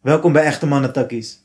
[0.00, 1.38] Welkom bij Echte Mannen Takkies.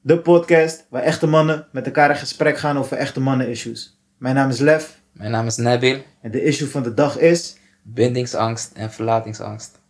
[0.00, 3.98] De podcast waar echte mannen met elkaar in gesprek gaan over echte mannen issues.
[4.16, 6.02] Mijn naam is Lef Mijn naam is Nabil.
[6.20, 7.56] en de issue van de dag is...
[7.82, 9.80] Bindingsangst en verlatingsangst.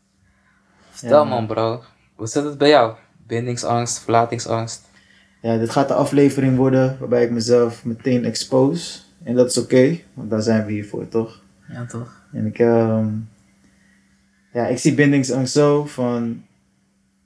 [0.90, 1.82] Vertel Ja, man bro,
[2.14, 2.96] hoe zit het bij jou?
[3.27, 4.82] Bindingsangst, verlatingsangst.
[5.41, 9.00] Ja, dit gaat de aflevering worden waarbij ik mezelf meteen expose.
[9.23, 11.43] En dat is oké, want daar zijn we hier voor, toch?
[11.68, 12.23] Ja toch?
[12.32, 13.09] En ik, ehm,
[14.52, 16.45] ja, ik zie bindingsangst zo van,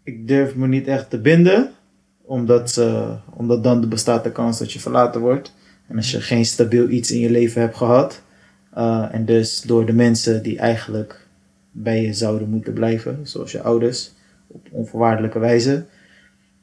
[0.07, 1.70] ik durf me niet echt te binden,
[2.23, 5.55] omdat, ze, omdat dan bestaat de kans dat je verlaten wordt.
[5.87, 8.23] En als je geen stabiel iets in je leven hebt gehad,
[8.73, 11.27] eh, en dus door de mensen die eigenlijk
[11.70, 14.12] bij je zouden moeten blijven, zoals je ouders,
[14.47, 15.84] op onvoorwaardelijke wijze,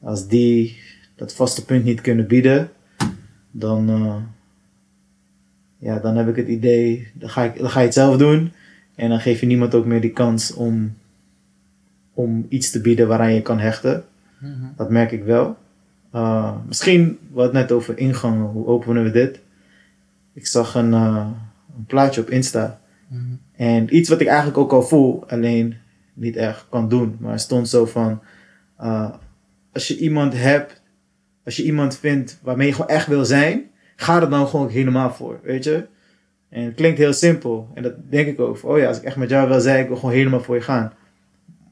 [0.02, 0.76] als die
[1.16, 2.70] dat vaste punt niet kunnen bieden,
[3.50, 4.16] dan, eh,
[5.78, 8.52] ja, dan heb ik het idee, dan ga, ik, dan ga je het zelf doen.
[8.94, 10.94] En dan geef je niemand ook meer die kans om,
[12.14, 14.04] om iets te bieden waaraan je kan hechten.
[14.38, 14.66] Mhm.
[14.76, 15.56] Dat merk ik wel.
[16.14, 19.40] Uh, misschien, wat net over ingangen, hoe openen we dit?
[20.32, 21.26] Ik zag een, uh,
[21.76, 22.80] een plaatje op Insta.
[23.08, 23.22] Mhm.
[23.56, 25.76] En iets wat ik eigenlijk ook al voel, alleen
[26.12, 27.16] niet echt kan doen.
[27.20, 28.20] Maar er stond zo van,
[28.80, 29.10] uh,
[29.72, 30.82] als je iemand hebt,
[31.44, 33.62] als je iemand vindt waarmee je gewoon echt wil zijn,
[33.96, 35.86] ga er dan gewoon helemaal voor, weet je?
[36.48, 37.70] En het klinkt heel simpel.
[37.74, 38.56] En dat denk ik ook.
[38.56, 40.54] Van, oh ja, als ik echt met jou wil zijn, ik wil gewoon helemaal voor
[40.54, 40.92] je gaan.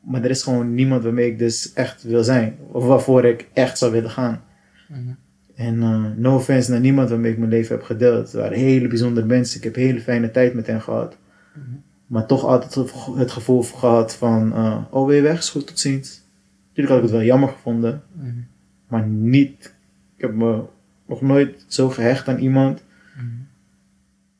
[0.03, 2.56] Maar er is gewoon niemand waarmee ik dus echt wil zijn.
[2.70, 4.42] Of waarvoor ik echt zou willen gaan.
[4.89, 5.12] Mhm.
[5.55, 8.22] En uh, no offense naar niemand waarmee ik mijn leven heb gedeeld.
[8.22, 9.56] Het waren hele bijzondere mensen.
[9.59, 11.17] Ik heb hele fijne tijd met hen gehad.
[11.55, 11.67] Mhm.
[12.06, 12.75] Maar toch altijd
[13.17, 14.53] het gevoel gehad van...
[14.53, 15.39] Uh, oh, weer weg?
[15.39, 16.22] Is goed, tot ziens.
[16.69, 18.03] Natuurlijk had ik het wel jammer gevonden.
[18.12, 18.41] Mhm.
[18.89, 19.75] Maar niet...
[20.16, 20.62] Ik heb me
[21.06, 22.83] nog nooit zo gehecht aan iemand...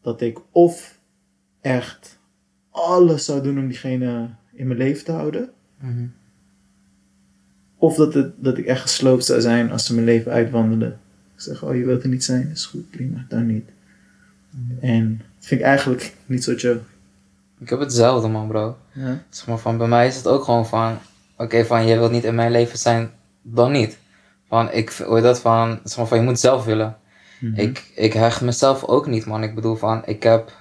[0.03, 0.99] Dat ik of
[1.61, 2.19] echt
[2.71, 5.51] alles zou doen om diegene in mijn leven te houden.
[5.79, 6.07] Mhm.
[7.77, 10.99] Of dat, het, dat ik echt gesloopt zou zijn als ze mijn leven uitwandelen.
[11.35, 13.71] Ik zeg, oh je wilt er niet zijn, is goed, prima, dan niet.
[14.51, 14.85] Mhm.
[14.85, 16.81] En dat vind ik eigenlijk niet zo chill.
[17.59, 18.77] Ik heb hetzelfde man bro.
[18.93, 19.23] Ja.
[19.31, 20.99] Zeg maar van, bij mij is het ook gewoon van,
[21.37, 23.11] oké van, je wilt niet in mijn leven zijn,
[23.43, 23.99] dan niet.
[24.49, 26.97] Van, ik hoor dat van, zeg maar van, je moet zelf willen.
[27.41, 27.61] Mhm.
[27.61, 29.43] Ik, ik hecht mezelf ook niet, man.
[29.43, 30.53] Ik bedoel van, ik heb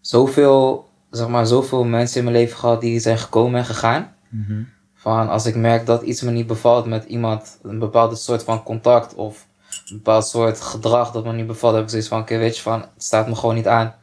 [0.00, 0.85] zoveel,
[1.16, 4.14] zeg maar, zoveel mensen in mijn leven gehad die zijn gekomen en gegaan.
[4.28, 4.62] Mhm.
[4.94, 8.62] Van als ik merk dat iets me niet bevalt met iemand, een bepaalde soort van
[8.62, 9.46] contact of
[9.90, 12.62] een bepaald soort gedrag dat me niet bevalt, heb ik zoiets van, oké, weet je,
[12.62, 13.94] van, het staat me gewoon niet aan.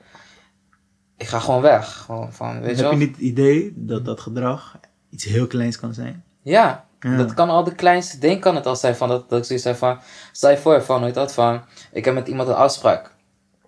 [1.17, 1.97] Ik ga gewoon weg.
[2.05, 4.77] Gewoon van, weet Heb je niet het idee dat dat gedrag
[5.09, 6.23] iets heel kleins kan zijn?
[6.41, 7.17] Ja, Ja.
[7.17, 9.65] dat kan al de kleinste ding kan het al zijn van dat, dat ik zoiets
[9.65, 9.99] heb van,
[10.31, 13.12] stel je voor van, weet dat van, ik heb met iemand een afspraak.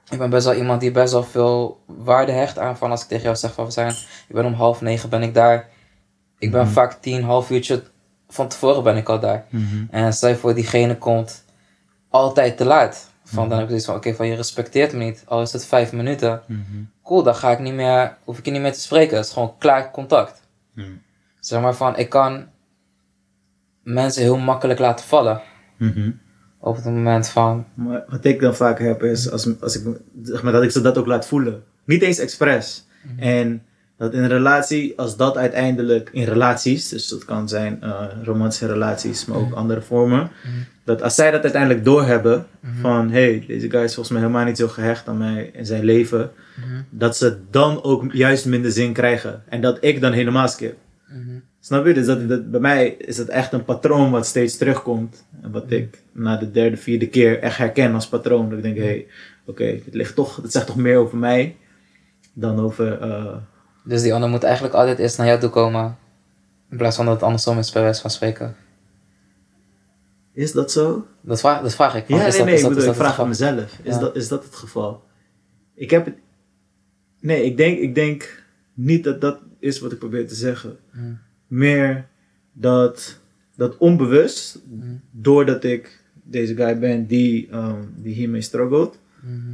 [0.09, 3.07] Ik ben best wel iemand die best wel veel waarde hecht aan van als ik
[3.07, 3.91] tegen jou zeg van we zijn,
[4.27, 5.69] ik ben om half negen ben ik daar.
[6.38, 6.71] Ik ben Mhm.
[6.71, 7.83] vaak tien, half uurtje
[8.27, 9.45] van tevoren ben ik al daar.
[9.91, 11.45] En stel je voor diegene komt
[12.09, 13.13] altijd te laat.
[13.23, 15.66] Van, dan heb ik zoiets van, oké, van je respecteert me niet, al is het
[15.66, 16.41] vijf minuten.
[16.47, 16.61] Mhm.
[17.03, 19.17] Cool, dan ga ik niet meer, hoef ik je niet meer te spreken.
[19.17, 20.41] Het is gewoon klaar contact.
[20.73, 20.87] Mhm.
[21.39, 22.45] Zeg maar van, ik kan
[23.83, 25.41] mensen heel makkelijk laten vallen.
[26.66, 26.70] Mhm.
[26.70, 30.44] Op het moment van, Maar wat ik dan vaak heb is als, als ik, zeg
[30.44, 31.64] maar, dat ik ze dat ook laat voelen.
[31.86, 32.86] Niet eens expres.
[33.18, 33.62] En
[33.98, 38.68] dat in een relatie, als dat uiteindelijk in relaties, dus dat kan zijn eh, romantische
[38.68, 40.31] relaties, maar ook andere vormen,
[40.84, 42.46] dat als zij dat uiteindelijk doorhebben
[42.82, 45.84] van hey, deze guy is volgens mij helemaal niet zo gehecht aan mij en zijn
[45.84, 46.32] leven,
[46.90, 49.44] dat ze dan ook juist minder zin krijgen.
[49.50, 50.78] En dat ik dan helemaal skip.
[51.66, 51.94] Snap je?
[51.94, 55.26] Dus dat, dat, bij mij is het echt een patroon wat steeds terugkomt.
[55.42, 58.50] En wat ik na de derde, vierde keer echt herken als patroon.
[58.50, 59.08] Dat ik denk, hé, hey,
[59.46, 61.56] oké, het ligt toch, het zegt toch meer over mij
[62.34, 63.02] dan over...
[63.02, 63.38] eh,
[63.84, 65.98] dus die ander moet eigenlijk altijd eerst naar jou toe komen.
[66.70, 68.56] In plaats van dat het andersom is, bij wijze van spreken.
[70.34, 71.08] is dat zo?
[71.22, 72.06] Dat vraag, dat vraag ik.
[72.06, 73.80] van, Ja, is nee, dat, nee, is ik dat, bedoel, ik vraag aan mezelf.
[73.84, 74.00] Is, Ja.
[74.00, 75.03] dat, is dat het geval?
[75.76, 76.16] Ik heb het...
[77.20, 78.44] Nee, ik denk, ik denk
[78.74, 80.78] niet dat dat is wat ik probeer te zeggen.
[80.92, 81.24] Hmm.
[81.55, 82.05] Meer
[82.53, 83.19] dat,
[83.55, 85.02] dat onbewust, Hmm.
[85.11, 89.53] doordat ik deze guy ben die, ehm, die hiermee struggelt, Mhm.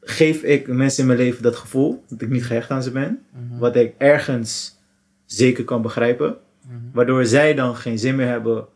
[0.00, 3.18] geef ik mensen in mijn leven dat gevoel dat ik niet gehecht aan ze ben.
[3.32, 3.58] Mhm.
[3.58, 4.78] Wat ik ergens
[5.24, 6.36] zeker kan begrijpen.
[6.68, 6.74] Mhm.
[6.92, 8.66] Waardoor zij dan geen zin meer hebben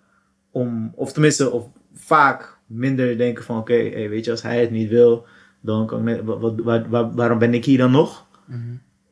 [0.50, 4.70] om, of tenminste, of vaak minder denken van oké, hey, weet je, als hij het
[4.70, 5.26] niet wil,
[5.60, 8.26] dan kan ik net, wat, wat, waar- waar- waarom ben ik hier dan nog?
[8.46, 8.58] Mhm.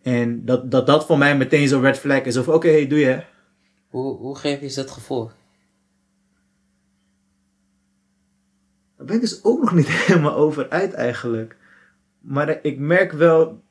[0.09, 2.37] En dat, dat dat voor mij meteen zo'n red flag is.
[2.37, 3.23] Of oké, hey, doe je.
[3.89, 5.31] Hoe, hoe geef je ze het gevoel?
[8.97, 11.57] Daar ben ik dus ook nog niet helemaal over uit eigenlijk.
[12.21, 13.63] Maar ik merk wel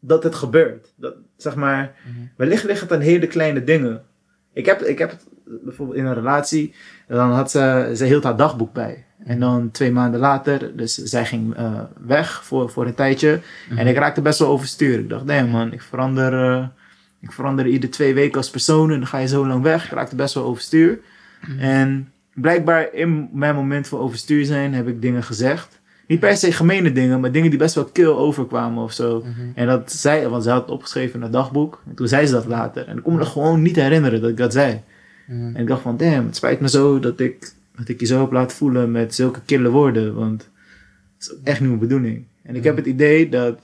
[0.00, 0.92] dat het gebeurt.
[0.96, 2.26] Dat, zeg maar, Mhm.
[2.36, 4.04] wellicht ligt het aan hele kleine dingen.
[4.52, 5.26] Ik heb, ik heb het
[5.64, 6.74] bijvoorbeeld in een relatie,
[7.08, 9.04] dan had ze, ze hield haar dagboek bij.
[9.24, 13.40] En dan twee maanden later, dus zij ging eh, weg voor, voor een tijdje.
[13.76, 14.98] En ik raakte best wel overstuur.
[14.98, 16.66] Ik dacht, nee man, ik verander, eh,
[17.20, 19.84] ik verander ieder twee weken als persoon en dan ga je zo lang weg.
[19.84, 20.98] Ik raakte best wel overstuur.
[21.58, 25.80] En blijkbaar in mijn moment van overstuur zijn heb ik dingen gezegd.
[26.06, 29.24] Niet per se gemene dingen, maar dingen die best wel kil overkwamen of zo.
[29.54, 31.82] En dat zei, want ze had het opgeschreven in het dagboek.
[31.88, 32.86] En toen zei ze dat later.
[32.86, 34.82] En ik kon me dat gewoon niet herinneren dat ik dat zei.
[35.28, 38.20] En ik dacht van, damn, het spijt me zo dat ik, dat ik je zo
[38.20, 40.14] heb laten voelen met zulke kille woorden.
[40.14, 40.48] Want
[41.18, 42.24] dat is echt niet mijn bedoeling.
[42.42, 43.60] En ik heb het idee dat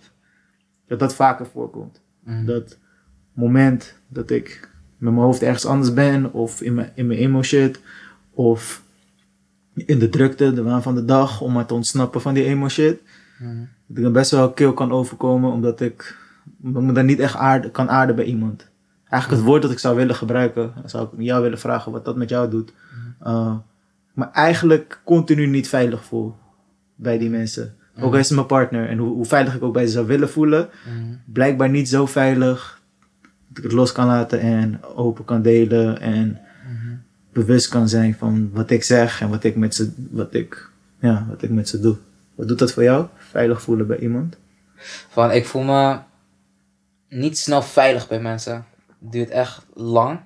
[0.87, 2.01] dat, dat vaker voorkomt.
[2.47, 2.79] Dat
[3.33, 4.69] moment dat ik
[4.99, 7.81] met mijn hoofd ergens anders ben, of in mijn, in mijn emo shit,
[8.31, 8.83] of
[9.75, 12.69] in de drukte, de waan van de dag, om maar te ontsnappen van die emo
[12.69, 13.01] shit.
[13.87, 16.17] Dat ik dan best wel kil kan overkomen, omdat ik
[16.63, 18.69] omdat ik me dan niet echt aarde, kan aarden bij iemand.
[19.15, 22.05] Eigenlijk het woord dat ik zou willen gebruiken, dan zou ik jou willen vragen wat
[22.05, 22.73] dat met jou doet.
[23.27, 23.55] Uh,
[24.13, 26.35] maar eigenlijk continu niet veilig voel
[26.95, 27.77] bij die mensen.
[28.01, 30.07] Ook al is het mijn partner en hoe, hoe veilig ik ook bij ze zou
[30.07, 30.69] willen voelen,
[31.25, 32.83] blijkbaar niet zo veilig
[33.49, 36.41] dat ik het los kan laten en open kan delen en
[37.33, 41.27] bewust kan zijn van wat ik zeg en wat ik met ze, wat ik, ja,
[41.29, 41.97] wat ik met ze doe.
[42.35, 43.07] Wat doet dat voor jou?
[43.17, 44.37] Veilig voelen bij iemand?
[45.09, 45.99] Van, ik voel me
[47.09, 48.65] niet snel veilig bij mensen.
[49.05, 50.21] Het duurt echt lang.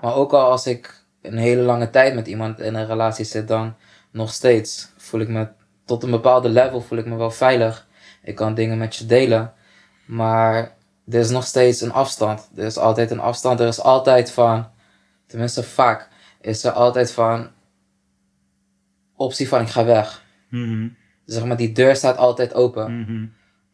[0.00, 3.48] Maar ook al als ik een hele lange tijd met iemand in een relatie zit,
[3.48, 3.74] dan
[4.10, 5.48] nog steeds voel ik me
[5.84, 7.86] tot een bepaalde level voel ik me wel veilig.
[8.22, 9.52] Ik kan dingen met je delen.
[10.04, 10.76] Maar
[11.08, 12.50] er is nog steeds een afstand.
[12.56, 13.60] Er is altijd een afstand.
[13.60, 14.66] Er is altijd van,
[15.26, 16.08] tenminste vaak,
[16.40, 17.48] is er altijd van
[19.16, 20.24] optie van ik ga weg.
[21.24, 22.86] Zeg maar, die deur staat altijd open.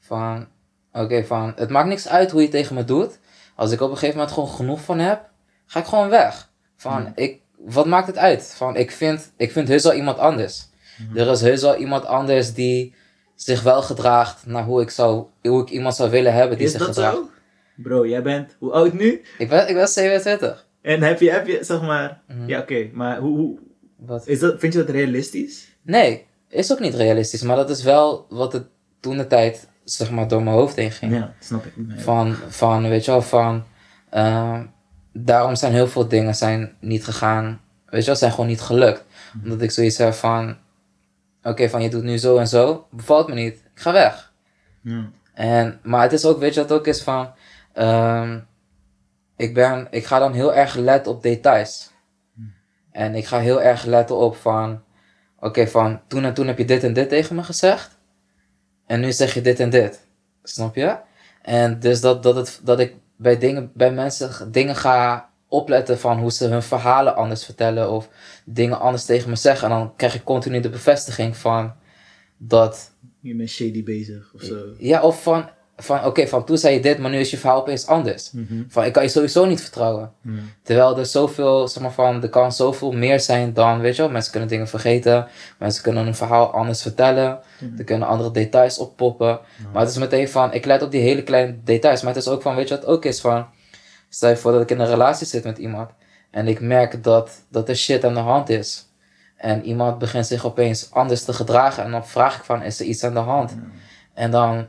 [0.00, 0.46] Van,
[0.92, 3.18] oké, van, het maakt niks uit hoe je tegen me doet.
[3.58, 5.28] Als ik op een gegeven moment gewoon genoeg van heb,
[5.66, 6.50] ga ik gewoon weg.
[6.76, 8.52] Van, ik, wat maakt het uit?
[8.56, 10.66] Van, ik vind, ik vind heus wel iemand anders.
[11.14, 12.94] Er is heus wel iemand anders die
[13.34, 16.72] zich wel gedraagt naar hoe ik, zou, hoe ik iemand zou willen hebben die Is
[16.72, 17.16] zich dat gedraagt.
[17.16, 17.28] zo?
[17.76, 19.22] Bro, jij bent hoe oud nu?
[19.38, 20.66] Ik ben, ik ben 27.
[20.82, 22.48] En heb je, heb je zeg maar, Mhm.
[22.48, 23.58] ja oké, maar hoe, hoe
[23.96, 24.26] Wat?
[24.26, 25.76] is dat, vind je dat realistisch?
[25.82, 27.42] Nee, is ook niet realistisch.
[27.42, 28.66] Maar dat is wel wat het
[29.00, 31.12] toen de tijd, zeg maar, door mijn hoofd heen ging.
[31.12, 31.72] Ja, snap ik.
[31.76, 31.98] Nee.
[31.98, 33.64] Van, van, weet je wel, van...
[34.10, 34.64] ehm,
[35.12, 37.60] daarom zijn heel veel dingen zijn niet gegaan.
[37.86, 39.04] Weet je wel, zijn gewoon niet gelukt.
[39.42, 40.56] Omdat ik zoiets heb van...
[41.42, 42.86] Oké, van je doet nu zo en zo.
[42.90, 43.54] Bevalt me niet.
[43.54, 44.32] Ik ga weg.
[44.82, 45.10] Ja.
[45.34, 47.30] En, maar het is ook, weet je wat ook is van...
[47.72, 48.38] ehm,
[49.36, 51.90] ik, ben, ik ga dan heel erg letten op details.
[52.92, 54.82] En ik ga heel erg letten op van...
[55.40, 57.97] Oké, van toen en toen heb je dit en dit tegen me gezegd.
[58.88, 60.06] En nu zeg je dit en dit.
[60.42, 60.96] Snap je?
[61.42, 66.18] En dus dat, dat, het, dat ik bij, dingen, bij mensen dingen ga opletten van
[66.18, 67.90] hoe ze hun verhalen anders vertellen.
[67.90, 68.08] Of
[68.44, 69.70] dingen anders tegen me zeggen.
[69.70, 71.74] En dan krijg ik continu de bevestiging van
[72.36, 74.74] dat Je bent shady bezig of zo.
[74.78, 75.48] ja, of van,
[75.80, 78.32] van oké, van toen zei je dit, maar nu is je verhaal opeens anders.
[78.68, 80.12] Van, ik kan je sowieso niet vertrouwen.
[80.62, 84.10] Terwijl er zoveel, zeg maar van, er kan zoveel meer zijn dan, weet je wel,
[84.10, 85.26] mensen kunnen dingen vergeten.
[85.58, 87.40] Mensen kunnen een verhaal anders vertellen.
[87.78, 89.40] Er kunnen andere details oppoppen.
[89.72, 92.02] Maar het is meteen van, ik let op die hele kleine details.
[92.02, 93.46] Maar het is ook van, weet je wat ook is van,
[94.08, 95.90] stel je voor dat ik in een relatie zit met iemand.
[96.30, 98.86] En ik merk dat, dat er shit aan de hand is.
[99.36, 101.84] En iemand begint zich opeens anders te gedragen.
[101.84, 103.56] En dan vraag ik van, is er iets aan de hand?
[104.14, 104.66] En dan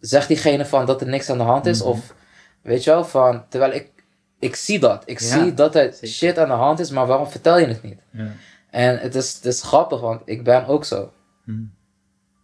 [0.00, 1.82] zegt diegene van dat er niks aan de hand is.
[1.82, 2.14] Of
[2.62, 3.90] weet je wel, van terwijl ik,
[4.38, 5.02] ik zie dat.
[5.06, 6.08] Ik Ja, zie dat er zeker.
[6.08, 8.00] shit aan de hand is, maar waarom vertel je het niet?
[8.12, 8.26] Ja.
[8.70, 11.12] En het is, het is grappig, want ik ben ook zo.
[11.44, 11.76] Hmm.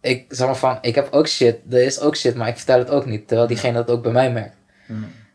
[0.01, 2.77] Ik zeg maar van, ik heb ook shit, er is ook shit, maar ik vertel
[2.79, 3.27] het ook niet.
[3.27, 4.55] Terwijl diegene dat ook bij mij merkt.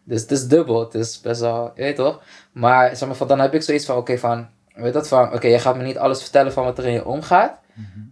[0.05, 2.23] Dus het is dubbel, het is best wel, je weet toch?
[2.53, 5.47] Maar zeg maar van, dan heb ik zoiets van, oké, van, weet dat van, oké,
[5.47, 7.59] je gaat me niet alles vertellen van wat er in je omgaat.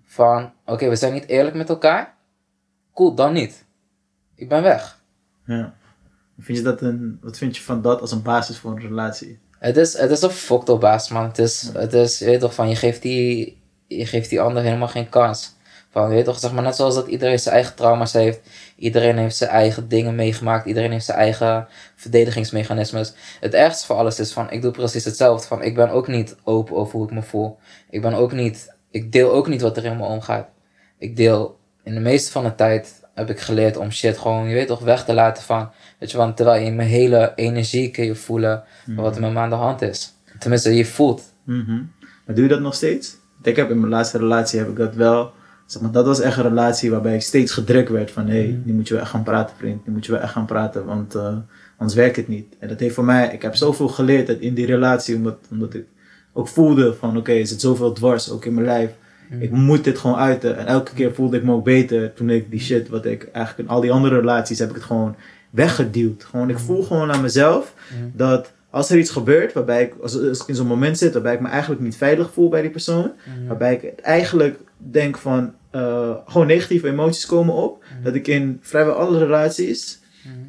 [0.04, 2.14] Van, oké, we zijn niet eerlijk met elkaar.
[2.94, 3.64] Cool, dan niet.
[4.38, 4.98] Ik ben weg.
[5.44, 5.74] Ja.
[6.38, 9.38] Vind je dat een, wat vind je van dat als een basis voor een relatie?
[9.58, 11.24] Het is, het is een fucked up baas, man.
[11.24, 14.62] Het is, het is, je weet toch, van, je geeft die, je geeft die ander
[14.62, 15.56] helemaal geen kans.
[15.90, 18.40] Van, je weet toch, zeg maar, net zoals dat iedereen zijn eigen trauma's heeft.
[18.76, 20.66] Iedereen heeft zijn eigen dingen meegemaakt.
[20.66, 23.14] Iedereen heeft zijn eigen verdedigingsmechanismes.
[23.40, 25.46] Het ergste voor alles is van, ik doe precies hetzelfde.
[25.46, 27.58] Van, ik ben ook niet open over hoe ik me voel.
[27.90, 30.48] Ik ben ook niet, ik deel ook niet wat er in me omgaat.
[30.98, 34.54] Ik deel, in de meeste van de tijd heb ik geleerd om shit gewoon, je
[34.54, 35.70] weet toch, weg te laten van.
[35.98, 39.38] Weet je, want terwijl je mijn hele energie kun je voelen wat er met me
[39.38, 40.12] aan de hand is.
[40.38, 41.32] Tenminste, je voelt.
[41.44, 41.82] Mhm.
[42.26, 43.16] Maar doe je dat nog steeds?
[43.42, 45.32] Ik heb in mijn laatste relatie heb ik dat wel.
[45.66, 48.60] Zeg maar, dat was echt een relatie waarbij ik steeds gedrukt werd van hé, hey,
[48.64, 49.86] nu moet je wel echt gaan praten, vriend.
[49.86, 51.36] Nu moet je wel echt gaan praten, want, eh,
[51.78, 52.56] Anders werkt het niet.
[52.58, 55.84] En dat heeft voor mij, ik heb zoveel geleerd in die relatie, omdat, omdat ik
[56.32, 58.90] ook voelde van oké, er zit zoveel dwars ook in mijn lijf.
[59.38, 60.56] Ik moet dit gewoon uiten.
[60.56, 63.68] En elke keer voelde ik me ook beter toen ik die shit, wat ik eigenlijk
[63.68, 65.16] in al die andere relaties heb ik het gewoon
[65.50, 66.24] weggeduwd.
[66.24, 67.74] Gewoon, ik voel gewoon aan mezelf
[68.12, 71.40] dat als er iets gebeurt, waarbij ik, als, ik in zo'n moment zit, waarbij ik
[71.40, 73.12] me eigenlijk niet veilig voel bij die persoon,
[73.46, 78.94] waarbij ik eigenlijk denk van, eh, gewoon negatieve emoties komen op, dat ik in vrijwel
[78.94, 80.00] alle relaties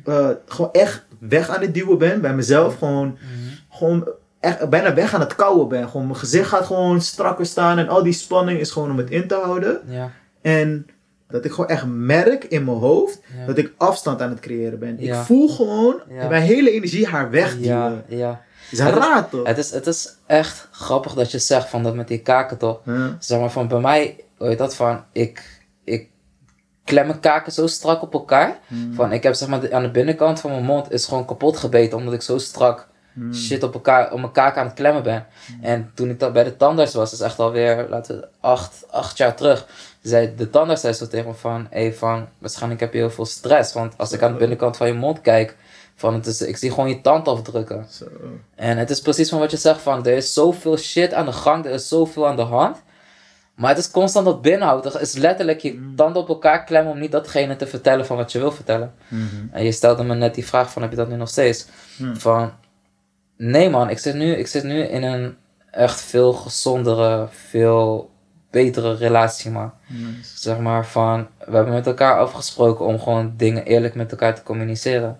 [0.04, 3.18] eh, gewoon echt weg aan het duwen ben bij mezelf, gewoon,
[3.70, 4.08] gewoon
[4.40, 5.90] echt bijna weg aan het kouwen ben.
[5.90, 9.10] Gewoon mijn gezicht gaat gewoon strakker staan en al die spanning is gewoon om het
[9.10, 9.82] in te houden.
[9.88, 10.12] Ja.
[10.42, 10.88] En
[11.28, 13.46] dat ik gewoon echt merk in mijn hoofd Ja.
[13.46, 14.96] dat ik afstand aan het creëren ben.
[15.00, 15.20] Ja.
[15.20, 18.04] Ik voel gewoon mijn hele energie haar wegduwen.
[18.08, 18.42] Ja, ja.
[18.72, 19.48] Is Het is- raar toch?
[19.48, 22.80] Het is, het is echt grappig dat je zegt van dat met die kaken toch.
[23.20, 26.10] Zeg maar van bij mij, hoe heet dat van, ik, ik
[26.84, 28.60] klem mijn kaken zo strak op elkaar.
[28.68, 28.94] Hmm.
[28.94, 31.98] Van ik heb zeg maar aan de binnenkant van mijn mond is gewoon kapot gebeten
[31.98, 32.88] omdat ik zo strak
[33.20, 33.34] Hmm.
[33.34, 35.26] shit op elkaar, op mijn kaak aan het klemmen ben.
[35.62, 38.86] En toen ik dat bij de tandarts was, dat is echt alweer, laten we, acht,
[38.90, 39.66] acht jaar terug,
[40.02, 43.26] zei de tandarts zei zo tegen me van, hey, van, waarschijnlijk heb je heel veel
[43.26, 45.56] stress, want als ik aan de binnenkant van je mond kijk,
[45.96, 47.86] van, het is, ik zie gewoon je tand afdrukken.
[47.90, 48.06] Zo.
[48.56, 51.32] En het is precies van wat je zegt, van, er is zoveel shit aan de
[51.32, 52.82] gang, er is zoveel aan de hand.
[53.60, 54.92] Maar het is constant dat binnenhouden.
[54.92, 58.32] Het is letterlijk je tanden op elkaar klemmen om niet datgene te vertellen van wat
[58.32, 58.94] je wil vertellen.
[59.52, 61.66] En je stelde me net die vraag van, heb je dat nu nog steeds?
[61.98, 62.16] Hmm.
[62.16, 62.52] Van,
[63.40, 65.38] nee man, ik zit, nu, ik zit nu in een
[65.72, 68.10] echt veel gezondere, veel
[68.50, 69.72] betere relatie, man.
[69.88, 70.40] Nice.
[70.40, 74.44] Zeg maar van, we hebben met elkaar afgesproken om gewoon dingen eerlijk met elkaar te
[74.44, 75.20] communiceren.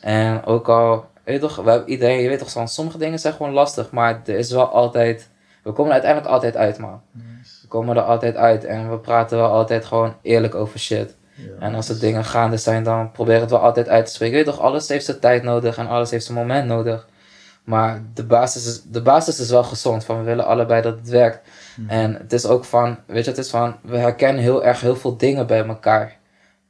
[0.00, 3.18] En ook al, weet je toch, we hebben iedereen, je weet toch, van, sommige dingen
[3.18, 5.28] zijn gewoon lastig, maar er is wel altijd,
[5.62, 7.00] we komen er uiteindelijk altijd uit, man.
[7.10, 7.58] Nice.
[7.62, 11.16] We komen er altijd uit en we praten wel altijd gewoon eerlijk over shit.
[11.34, 11.66] Ja.
[11.66, 14.38] En als er dingen gaande zijn, dan probeer het wel altijd uit te spreken.
[14.38, 17.08] Je weet toch, alles heeft zijn tijd nodig en alles heeft zijn moment nodig.
[17.66, 20.04] Maar de basis is, de basis is wel gezond.
[20.04, 21.48] Van we willen allebei dat het werkt.
[21.86, 24.96] En het is ook van, weet je, het is van, we herkennen heel erg heel
[24.96, 26.16] veel dingen bij elkaar.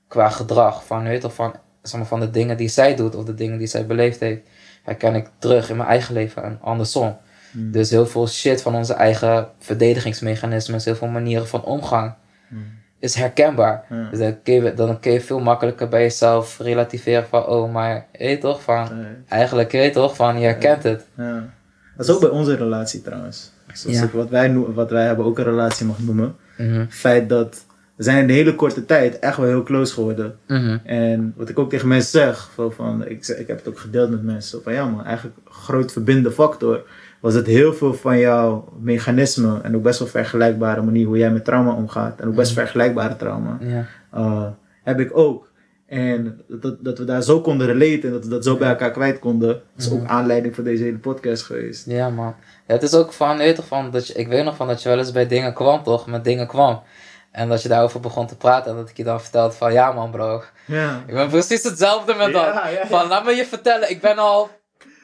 [0.09, 0.85] Qua gedrag.
[0.85, 3.59] Van, weet je van, zeg maar, van de dingen die zij doet of de dingen
[3.59, 4.49] die zij beleefd heeft.
[4.83, 7.17] Herken ik terug in mijn eigen leven en andersom.
[7.53, 7.73] Hmm.
[7.73, 12.15] Dus heel veel shit van onze eigen verdedigingsmechanismes, heel veel manieren van omgang,
[12.49, 12.85] Hmm.
[12.99, 13.85] Is herkenbaar.
[13.91, 14.09] Ja.
[14.11, 18.07] Dus dan kun, je, dan kun je veel makkelijker bij jezelf relativeren van, oh, maar
[18.13, 18.89] je weet toch, van,
[19.29, 21.07] eigenlijk je weet toch, van, je herkent het.
[21.17, 21.55] Ja.
[21.97, 23.53] Dat is ook bij onze relatie trouwens.
[23.73, 26.37] Zoals ik, wat, wij noemen, wat wij hebben ook een relatie mag noemen.
[26.57, 27.65] Het feit dat
[27.97, 30.39] we zijn in de hele korte tijd echt wel heel close geworden.
[30.47, 34.11] mhm, En wat ik ook tegen mensen zeg, van, ik, ik heb het ook gedeeld
[34.11, 36.83] met mensen, van ja man, eigenlijk een groot verbindende factor
[37.27, 41.31] was het heel veel van jouw mechanismen en ook best wel vergelijkbare manier hoe jij
[41.31, 43.87] met trauma omgaat en ook best vergelijkbare trauma, ja.
[44.13, 44.47] eh,
[44.83, 45.51] heb ik ook.
[45.87, 48.91] En dat, dat we daar zo konden relaten en dat we dat zo bij elkaar
[48.91, 51.87] kwijt konden, is ook aanleiding voor deze hele podcast geweest.
[51.87, 52.35] Ja, man.
[52.67, 54.83] Ja, het is ook van, weet toch van, dat je, ik weet nog van dat
[54.83, 56.07] je wel eens bij dingen kwam, toch?
[56.07, 56.83] Met dingen kwam.
[57.31, 59.93] En dat je daarover begon te praten en dat ik je dan vertelde van, ja
[59.93, 61.03] man bro, Ja.
[61.07, 62.45] ik ben precies hetzelfde met dat.
[62.45, 62.87] Ja, ja, ja.
[62.87, 64.51] Van, laat me je vertellen, ik ben al,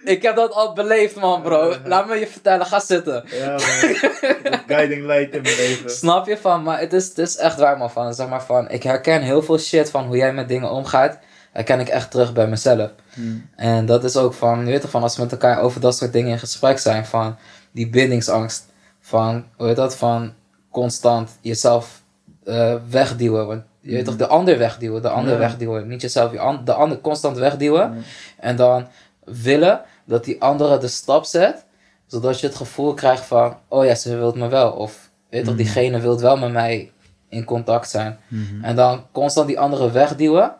[0.05, 1.75] ik heb dat al beleefd man bro.
[1.85, 3.25] Laat me je vertellen, ga zitten.
[3.31, 5.91] Ja man, guiding light in mijn leven.
[5.91, 8.71] Snap je van, maar het is, het is echt waar man van, zeg maar van,
[8.71, 11.19] ik herken heel veel shit van hoe jij met dingen omgaat.
[11.53, 12.91] Herken ik echt terug bij mezelf.
[13.15, 13.49] Hmm.
[13.57, 15.97] En dat is ook van, je weet toch van, als we met elkaar over dat
[15.97, 17.37] soort dingen in gesprek zijn, van
[17.73, 18.67] die bindingsangst,
[19.01, 20.33] van, hoe heet dat, van
[20.71, 22.03] constant jezelf
[22.45, 23.47] eh, wegduwen.
[23.47, 25.39] Want je weet toch, de ander wegduwen, de ander Ja.
[25.39, 25.89] wegduwen.
[25.89, 28.05] Niet jezelf, je an- de ander constant wegduwen.
[28.39, 28.87] En dan
[29.25, 31.65] willen dat die andere de stap zet,
[32.07, 34.73] zodat je het gevoel krijgt van, oh ja, ze wilt me wel.
[34.73, 35.63] Of, weet toch, Mhm.
[35.63, 36.91] diegene wilt wel met mij
[37.29, 38.19] in contact zijn.
[38.29, 38.65] Mhm.
[38.65, 40.55] En dan constant die andere wegduwen.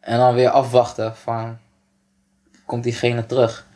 [0.00, 1.56] En dan weer afwachten van,
[2.64, 3.66] komt diegene terug?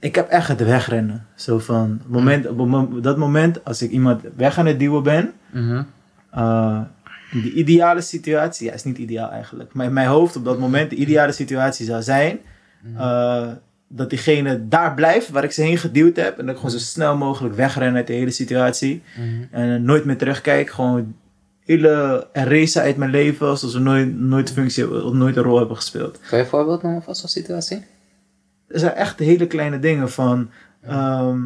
[0.00, 1.26] Ik heb echt het wegrennen.
[1.34, 5.82] Zo van, moment, op dat moment als ik iemand weg aan het duwen ben, Mhm.
[6.30, 6.80] eh,
[7.32, 10.90] de ideale situatie, ja, is niet ideaal eigenlijk, maar in mijn hoofd op dat moment
[10.90, 12.38] de ideale situatie zou zijn,
[12.96, 13.46] eh,
[13.88, 16.84] dat diegene daar blijft waar ik ze heen geduwd heb en dat ik gewoon zo
[16.86, 19.26] snel mogelijk wegren uit de hele situatie Mhm.
[19.50, 21.14] en eh, nooit meer terugkijk, gewoon
[21.64, 25.76] hele erasen uit mijn leven, alsof ze nooit, nooit, functie, of nooit een rol hebben
[25.76, 26.18] gespeeld.
[26.28, 27.82] Kan je een voorbeeld noemen van zo'n situatie?
[28.68, 30.50] er zijn echt hele kleine dingen van.
[30.82, 31.40] ehm,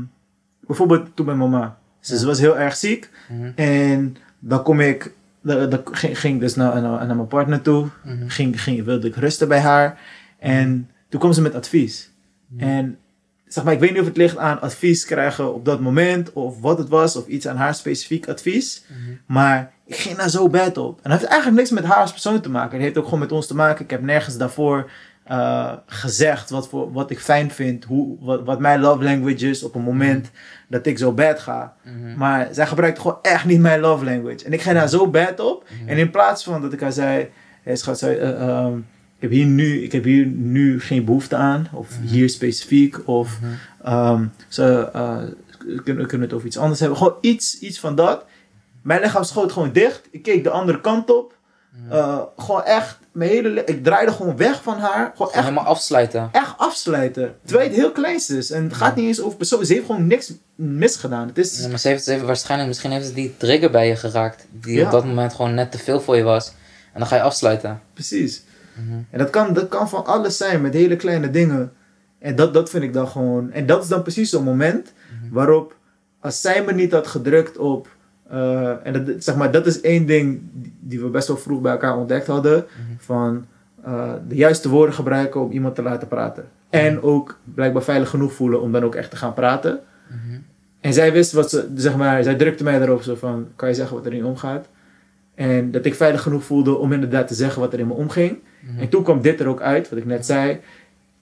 [0.66, 1.78] bijvoorbeeld toen mijn mama.
[2.00, 3.10] Ze, was heel erg ziek.
[3.28, 3.50] Mhm.
[3.54, 5.12] En dan kom ik.
[5.42, 7.88] Dan, dan ging, ik dus naar, naar, naar mijn partner toe.
[8.04, 8.28] Mhm.
[8.28, 10.00] Ging, ging, wilde ik rusten bij haar.
[10.38, 12.10] En toen kwam ze met advies.
[12.58, 12.98] En
[13.46, 16.32] zeg maar, ik weet niet of het ligt aan advies krijgen op dat moment.
[16.32, 17.16] Of wat het was.
[17.16, 18.84] Of iets aan haar specifiek advies.
[18.86, 19.16] Mhm.
[19.26, 21.00] Maar ik ging daar zo bad op.
[21.02, 22.72] En dat heeft eigenlijk niks met haar als persoon te maken.
[22.72, 23.84] Het heeft ook gewoon met ons te maken.
[23.84, 24.90] Ik heb nergens daarvoor
[25.24, 29.62] eh, gezegd wat, voor, wat ik fijn vind, hoe, wat, wat mijn love language is
[29.62, 30.30] op een moment
[30.68, 31.74] dat ik zo bad ga.
[31.82, 32.16] Mhm.
[32.16, 34.44] Maar zij gebruikt gewoon echt niet mijn love language.
[34.44, 35.64] En ik ging daar zo bad op.
[35.68, 35.88] Mhm.
[35.88, 37.28] En in plaats van dat ik haar zei,
[37.62, 38.78] hey, schat, zei, eh, ehm,
[39.22, 42.06] heb hier nu, ik heb hier nu geen behoefte aan, of Mhm.
[42.08, 43.38] hier specifiek, of
[43.84, 45.18] ehm, ze eh,
[45.84, 46.98] kunnen, kunnen het over iets anders hebben.
[46.98, 48.24] Gewoon iets, iets van dat.
[48.82, 50.00] Mijn lichaam schoot gewoon dicht.
[50.10, 51.34] Ik keek de andere kant op.
[51.90, 55.12] Eh, gewoon echt, mijn hele, ik draaide gewoon weg van haar.
[55.16, 56.28] Gewoon echt, helemaal afsluiten.
[56.32, 57.34] echt afsluiten.
[57.44, 58.50] Terwijl het heel kleinste is.
[58.50, 59.64] En het gaat niet eens over persoon.
[59.66, 61.26] Ze heeft gewoon niks misgedaan.
[61.28, 63.88] Het is, Ja, maar ze heeft, ze heeft waarschijnlijk, misschien heeft ze die trigger bij
[63.88, 64.46] je geraakt.
[64.50, 64.84] Die Ja.
[64.84, 66.48] op dat moment gewoon net te veel voor je was.
[66.92, 67.80] En dan ga je afsluiten.
[67.94, 68.42] Precies.
[68.74, 68.98] Mhm.
[69.10, 71.72] En dat kan, dat kan van alles zijn, met hele kleine dingen.
[72.18, 73.50] En dat, dat vind ik dan gewoon.
[73.52, 75.32] En dat is dan precies zo'n moment Mhm.
[75.34, 75.76] waarop,
[76.20, 77.88] als zij me niet had gedrukt op.
[78.28, 80.40] eh, en dat, zeg maar, dat is één ding
[80.80, 82.56] die- we best wel vroeg bij elkaar ontdekt hadden.
[82.56, 82.96] Mhm.
[82.98, 83.44] Van
[83.84, 86.44] eh, de juiste woorden gebruiken om iemand te laten praten.
[86.70, 89.80] En ook blijkbaar veilig genoeg voelen om dan ook echt te gaan praten.
[90.08, 90.38] Mhm.
[90.80, 93.74] En zij wist wat ze, zeg maar, zij drukte mij erop zo van, kan je
[93.74, 94.66] zeggen wat er in je omgaat?
[95.42, 98.38] En dat ik veilig genoeg voelde om inderdaad te zeggen wat er in me omging.
[98.60, 98.80] Mhm.
[98.80, 100.60] En toen kwam dit er ook uit, wat ik net zei.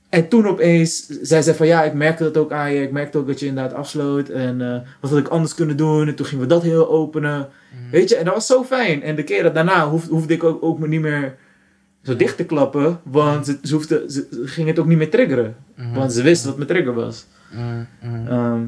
[0.08, 2.82] En toen opeens zei ze van ja, ik merkte dat ook aan je.
[2.82, 4.28] Ik merkte ook dat je inderdaad afsloot.
[4.28, 6.08] En eh, wat had ik anders kunnen doen?
[6.08, 7.38] En toen gingen we dat heel openen.
[7.38, 7.90] Mhm.
[7.90, 9.02] Weet je, en dat was zo fijn.
[9.02, 11.36] En de keren daarna hoef, hoefde ik ook, ook me niet meer
[12.02, 13.00] zo dicht te klappen.
[13.02, 15.56] Want ze, ze, hoefde, ze, ze ging het ook niet meer triggeren.
[15.74, 15.94] Mhm.
[15.94, 17.26] Want ze wist wat mijn trigger was.
[18.28, 18.60] Ehm,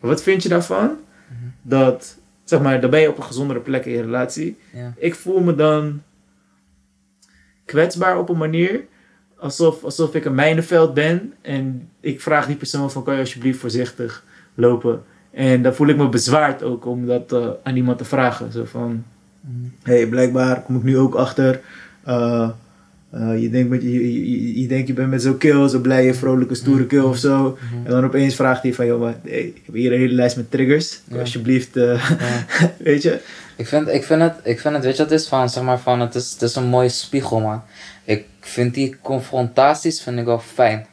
[0.00, 0.90] wat vind je daarvan?
[1.62, 4.56] Dat, zeg maar, dan ben je op een gezondere plek in je relatie.
[4.72, 4.92] Ja.
[4.96, 6.02] Ik voel me dan
[7.64, 8.80] kwetsbaar op een manier.
[9.38, 11.32] Alsof, alsof ik een mijnenveld ben.
[11.42, 14.24] En ik vraag die persoon van, kan je alsjeblieft voorzichtig
[14.54, 15.02] lopen?
[15.30, 18.52] En dan voel ik me bezwaard ook om dat eh, aan iemand te vragen.
[18.52, 19.04] Zo van,
[19.40, 19.68] Mhm.
[19.82, 21.60] hey, blijkbaar kom ik nu ook achter.
[22.04, 22.50] eh,
[23.14, 25.78] eh, je, denkt met, je, je, je, je denkt je bent met zo'n kill, zo
[25.78, 27.58] blije, vrolijke, stoere kill of zo.
[27.60, 27.86] Mhm.
[27.86, 30.36] En dan opeens vraagt hij van, joh, maar, hey, ik heb hier een hele lijst
[30.36, 31.00] met triggers.
[31.10, 31.18] Ja.
[31.18, 31.98] Alsjeblieft, Ja.
[32.78, 33.20] weet je?
[33.56, 35.64] Ik vind, ik, vind het, ik vind het, weet je wat het is van, zeg
[35.64, 37.62] maar van, het is, het is een mooie spiegel man.
[38.04, 40.86] Ik vind die confrontaties vind ik wel fijn.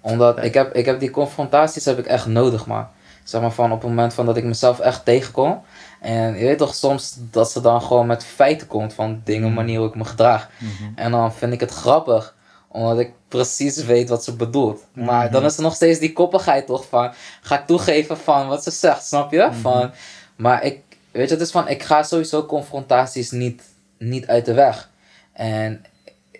[0.00, 2.86] Omdat ik heb, ik heb die confrontaties heb ik echt nodig man.
[3.24, 5.62] Zeg maar van op het moment van dat ik mezelf echt tegenkom.
[6.00, 9.78] En je weet toch soms dat ze dan gewoon met feiten komt van dingen, manier
[9.78, 10.48] hoe ik me gedraag.
[10.94, 12.34] En dan vind ik het grappig,
[12.68, 14.84] omdat ik precies weet wat ze bedoelt.
[14.92, 18.62] Maar dan is er nog steeds die koppigheid toch van, ga ik toegeven van wat
[18.62, 19.48] ze zegt, snap je?
[19.60, 19.90] Van,
[20.36, 20.80] maar ik,
[21.10, 23.62] weet je, het is van, ik ga sowieso confrontaties niet,
[23.98, 24.90] niet uit de weg.
[25.32, 25.84] En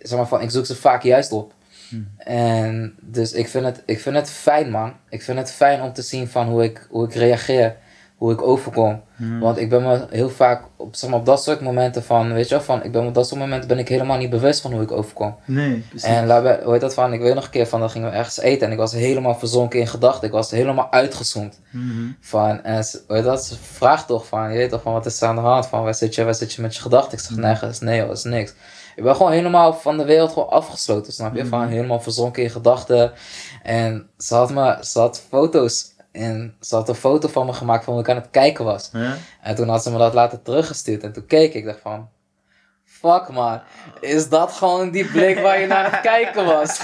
[0.03, 1.53] zeg maar van, ik zoek ze vaak juist op.
[2.19, 4.93] En dus ik vind, het, ik vind het fijn man.
[5.09, 7.77] Ik vind het fijn om te zien van hoe ik, hoe ik reageer,
[8.19, 9.01] hoe ik overkom.
[9.41, 12.49] Want ik ben me heel vaak op, zeg maar, op dat soort momenten van, weet
[12.49, 14.73] je wel, van, ik ben op dat soort momenten ben ik helemaal niet bewust van
[14.73, 15.37] hoe ik overkom.
[15.45, 16.09] Nee, precies.
[16.09, 18.17] En laat hoe heet dat van, ik weet nog een keer van, dan gingen we
[18.17, 20.27] ergens eten en ik was helemaal verzonken in gedachten.
[20.27, 21.61] Ik was helemaal uitgezoomd.
[21.71, 22.07] Mhm.
[22.21, 25.07] Van, en ze, hoe heet dat, ze vraagt toch van, je weet toch van, wat
[25.07, 25.67] is er aan de hand?
[25.67, 27.19] Van, waar zit je, waar zit je met je gedachten?
[27.19, 28.55] Ik zeg, nergens, nee hoor, is niks.
[28.97, 31.47] Ik ben gewoon helemaal van de wereld gewoon afgesloten, snap je?
[31.47, 33.13] Van, helemaal verzonken in gedachten.
[33.63, 37.85] En ze had me, ze had foto's en ze had een foto van me gemaakt
[37.85, 38.91] van hoe ik aan het kijken was.
[38.93, 39.17] Ja?
[39.43, 41.03] En toen had ze me dat later teruggestuurd.
[41.03, 42.09] En toen keek ik, dacht van...
[42.85, 43.61] Fuck man,
[44.01, 46.81] is dat gewoon die blik waar je naar het kijken was?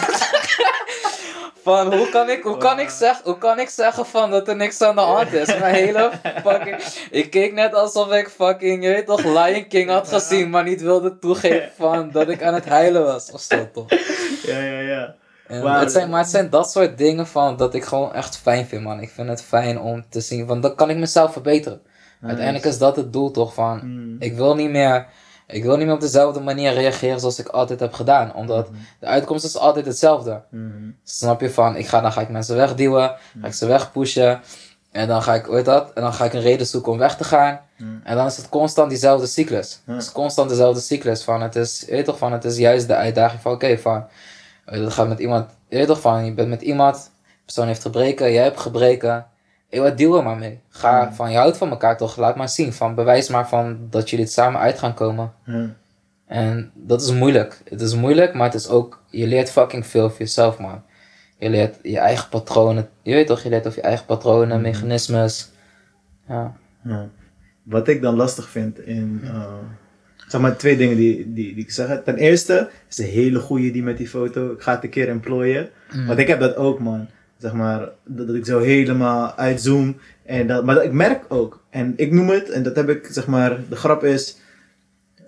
[1.65, 4.57] van hoe kan ik, hoe kan ik, zeg, hoe kan ik zeggen van dat er
[4.57, 5.47] niks aan de hand is?
[5.47, 6.11] Mijn hele
[6.45, 6.77] fucking...
[7.11, 10.51] Ik keek net alsof ik fucking, je weet toch, Lion King had gezien.
[10.51, 13.31] Maar niet wilde toegeven van dat ik aan het huilen was.
[13.31, 13.91] Of zo toch?
[14.43, 14.84] Ja, ja, ja.
[15.63, 18.67] Maar- het zijn, maar het zijn dat soort dingen van dat ik gewoon echt fijn
[18.67, 19.01] vind, man.
[19.01, 21.81] Ik vind het fijn om te zien, want dan kan ik mezelf verbeteren.
[22.23, 24.17] Uiteindelijk is dat het doel toch van, Mm.
[24.19, 25.07] ik wil niet meer,
[25.47, 28.35] ik wil niet meer op dezelfde manier reageren zoals ik altijd heb gedaan.
[28.35, 28.69] Omdat
[29.01, 30.43] de uitkomst is altijd hetzelfde.
[30.51, 30.91] Mhm.
[31.05, 34.41] Snap je van, ik ga, dan ga ik mensen wegduwen, ga ik ze wegpushen.
[34.93, 35.93] En dan ga ik, heet dat?
[35.93, 37.61] En dan ga ik een reden zoeken om weg te gaan.
[37.77, 38.01] Mm.
[38.05, 39.81] En dan is het constant diezelfde cyclus.
[39.87, 42.95] Het is constant dezelfde cyclus van, het is, weet toch van, het is juist de
[42.95, 44.05] uitdaging van, oké, van,
[44.65, 47.83] dat gaat met iemand, je weet toch van, je bent met iemand, de persoon heeft
[47.83, 49.27] gebreken, jij hebt gebreken.
[49.71, 50.61] Wat deal er maar mee.
[50.69, 52.73] Ga van, je houdt van elkaar toch, laat maar zien.
[52.73, 55.33] Van, bewijs maar van dat jullie het samen uit gaan komen.
[56.27, 57.63] En dat is moeilijk.
[57.69, 60.83] Het is moeilijk, maar het is ook, je leert fucking veel over jezelf, man.
[61.39, 65.51] Je leert je eigen patronen, je weet toch, je leert over je eigen patronen, mechanismes.
[66.29, 66.57] Ja.
[66.85, 67.09] Ja.
[67.63, 69.21] Wat ik dan lastig vind in.
[69.25, 69.53] eh,
[70.35, 72.03] zeg maar twee dingen die, die, die ik zeg.
[72.05, 74.53] Ten eerste is een hele goede die met die foto.
[74.53, 75.69] Ik ga het een keer employen.
[76.07, 77.07] Want ik heb dat ook, man.
[77.39, 79.97] Zeg maar, dat, dat ik zo helemaal uitzoom.
[80.27, 81.63] En dat, maar dat, ik merk ook.
[81.71, 84.39] En ik noem het, en dat heb ik, zeg maar, de grap is.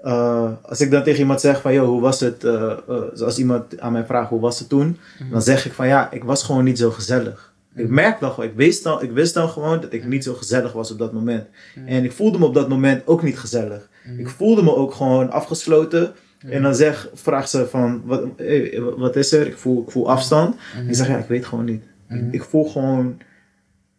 [0.03, 2.45] eh, als ik dan tegen iemand zeg van, joh, hoe was het?
[2.45, 4.99] eh, eh, als iemand aan mij vraagt, hoe was het toen?
[5.31, 7.55] Dan zeg ik van, ja, ik was gewoon niet zo gezellig.
[7.77, 10.35] Ik merk wel gewoon, ik wist, dan, ik wist dan gewoon dat ik niet zo
[10.35, 11.47] gezellig was op dat moment.
[11.87, 13.89] En ik voelde me op dat moment ook niet gezellig.
[14.19, 16.15] Ik voelde me ook gewoon afgesloten.
[16.39, 19.47] En dan zeg, vraagt ze van, wat, eh, wat is er?
[19.47, 20.57] Ik voel, ik voel afstand.
[20.89, 21.83] Ik zeg, ja, ik weet gewoon niet.
[22.09, 23.19] Ik, ik voel gewoon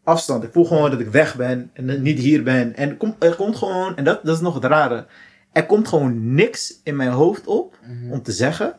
[0.03, 0.43] afstand.
[0.43, 2.75] Ik voel gewoon dat ik weg ben en niet hier ben.
[2.75, 5.05] En er komt, er komt gewoon, en dat, dat is nog het rare.
[5.51, 7.75] Er komt gewoon niks in mijn hoofd op
[8.11, 8.75] om te zeggen.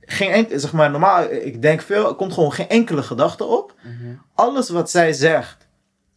[0.00, 3.74] Geen enkel, zeg maar, normaal, ik denk veel, er komt gewoon geen enkele gedachte op.
[4.34, 5.68] Alles wat zij zegt,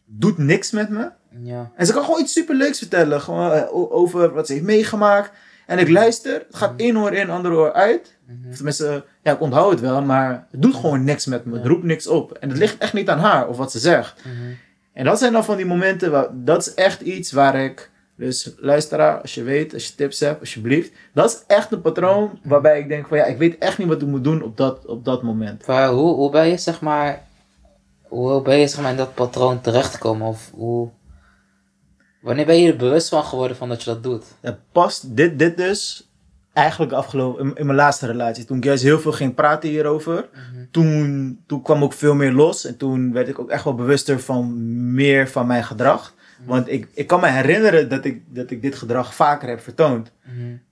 [0.04, 1.10] doet niks met me.
[1.42, 1.70] Ja.
[1.76, 3.20] En ze kan gewoon iets superleuks vertellen.
[3.20, 5.30] Gewoon eh, over wat ze heeft meegemaakt.
[5.66, 6.32] En ik luister.
[6.32, 8.18] Het gaat één oor in, ander oor uit.
[8.48, 10.02] Of Tenminste, ja, ik onthoud het wel.
[10.02, 11.56] Maar het doet gewoon niks met me.
[11.56, 12.32] Het roept niks op.
[12.32, 14.22] En het ligt echt niet aan haar of wat ze zegt.
[14.92, 16.10] En dat zijn dan van die momenten.
[16.10, 17.90] Waar, dat is echt iets waar ik...
[18.16, 20.92] Dus luisteraar, als je weet, als je tips hebt, alsjeblieft.
[21.12, 23.16] Dat is echt een patroon waarbij ik denk van...
[23.16, 25.66] Ja, ik weet echt niet wat ik moet doen op dat, op dat moment.
[25.66, 27.26] Maar hoe, hoe ben je zeg maar,
[28.02, 30.26] hoe ben je zeg maar in dat patroon terechtgekomen?
[30.26, 30.90] Of hoe,
[32.20, 34.24] wanneer ben je er bewust van geworden van dat je dat doet?
[34.40, 36.08] Het past dit, dit dus
[36.52, 38.44] eigenlijk afgelopen in, in mijn laatste relatie.
[38.44, 40.28] Toen ik juist heel veel ging praten hierover.
[40.70, 42.64] toen, toen kwam ook veel meer los.
[42.64, 44.54] En toen werd ik ook echt wel bewuster van
[44.94, 46.13] meer van mijn gedrag.
[46.46, 50.12] Want ik, ik kan me herinneren dat ik, dat ik dit gedrag vaker heb vertoond.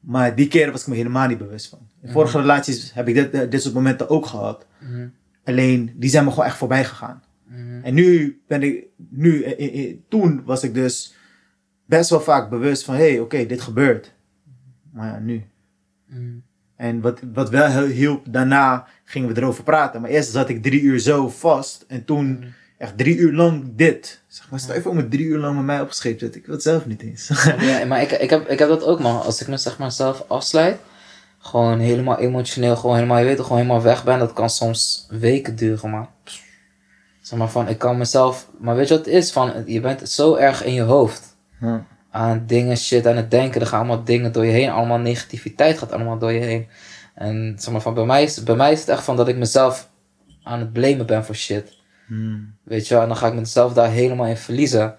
[0.01, 1.79] Maar die keer was ik me helemaal niet bewust van.
[2.03, 4.67] In vorige relaties heb ik dit, dit soort momenten ook gehad.
[5.45, 7.23] Alleen die zijn me gewoon echt voorbij gegaan.
[7.83, 11.15] En nu ben ik, nu, eh, eh, eh, toen was ik dus
[11.85, 14.15] best wel vaak bewust van, hé, hey, oké, dit gebeurt.
[14.93, 15.43] Maar ja, nu.
[16.77, 20.01] En wat, wat wel hielp, daarna gingen we erover praten.
[20.01, 21.85] Maar eerst zat ik drie uur zo vast.
[21.89, 22.45] En toen
[22.83, 24.21] echt drie uur lang dit.
[24.27, 26.37] Zeg maar, stel je voor drie uur lang met mij opgescheept zit.
[26.37, 27.31] Ik wil het zelf niet eens.
[27.61, 29.23] Ja, maar ik, ik, heb, ik heb dat ook man.
[29.23, 30.79] Als ik me zeg maar zelf afsluit,
[31.39, 35.07] gewoon helemaal emotioneel, gewoon helemaal, je weet toch, gewoon helemaal weg ben, dat kan soms
[35.11, 36.09] weken duren man.
[37.21, 39.33] Zeg maar van, ik kan mezelf, maar weet je wat het is?
[39.33, 41.37] Van, je bent zo erg in je hoofd.
[41.61, 41.87] Ja.
[42.11, 43.61] aan dingen, shit, aan het denken.
[43.61, 44.71] Er gaan allemaal dingen door je heen.
[44.71, 46.69] Allemaal negativiteit gaat allemaal door je heen.
[47.15, 49.37] En zeg maar van, bij mij, is, bij mij is het echt van dat ik
[49.37, 49.89] mezelf
[50.43, 51.81] aan het blamen ben voor shit.
[52.13, 52.55] Hmm.
[52.63, 54.97] Weet je wel, en dan ga ik mezelf daar helemaal in verliezen.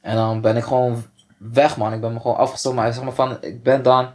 [0.00, 1.04] En dan ben ik gewoon
[1.36, 1.92] weg, man.
[1.92, 2.76] Ik ben me gewoon afgestopt.
[2.76, 4.10] Maar zeg maar van, ik ben dan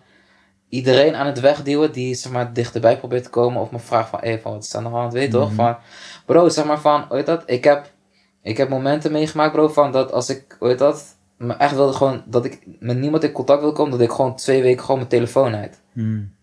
[0.69, 3.61] iedereen aan het wegduwen die zeg maar dichterbij probeert te komen.
[3.61, 5.13] Of me vraagt van, hé, van wat is er aan de hand?
[5.13, 5.53] Weet je toch?
[5.53, 5.77] Van,
[6.25, 7.43] bro, zeg maar van, heet dat?
[7.45, 7.91] Ik heb,
[8.41, 11.17] ik heb momenten meegemaakt, bro, van dat als ik, heet dat?
[11.37, 14.35] Me echt wilde gewoon, dat ik met niemand in contact wil komen, dat ik gewoon
[14.35, 15.81] twee weken gewoon mijn telefoon uit.
[15.93, 16.33] Hmm.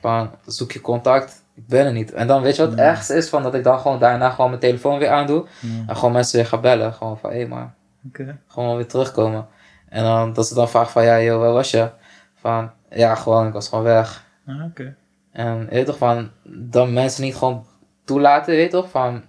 [0.00, 2.12] Van, zoek je contact, ik ben er niet.
[2.12, 3.28] En dan weet je wat het ergste is?
[3.28, 5.46] Van dat ik dan gewoon daarna gewoon mijn telefoon weer aandoe.
[5.86, 6.92] En gewoon mensen weer ga bellen.
[6.92, 7.74] Gewoon van, hé maar,
[8.06, 8.38] Oké.
[8.46, 9.46] gewoon weer terugkomen.
[9.88, 11.90] En dan, dat ze dan vragen van, ja joh, waar was je?
[12.34, 14.24] Van, ja gewoon, ik was gewoon weg.
[14.46, 14.96] Ah, Oké.
[15.32, 17.66] En je weet toch van, dan mensen niet gewoon
[18.04, 18.90] toelaten, weet je toch?
[18.90, 19.22] Van,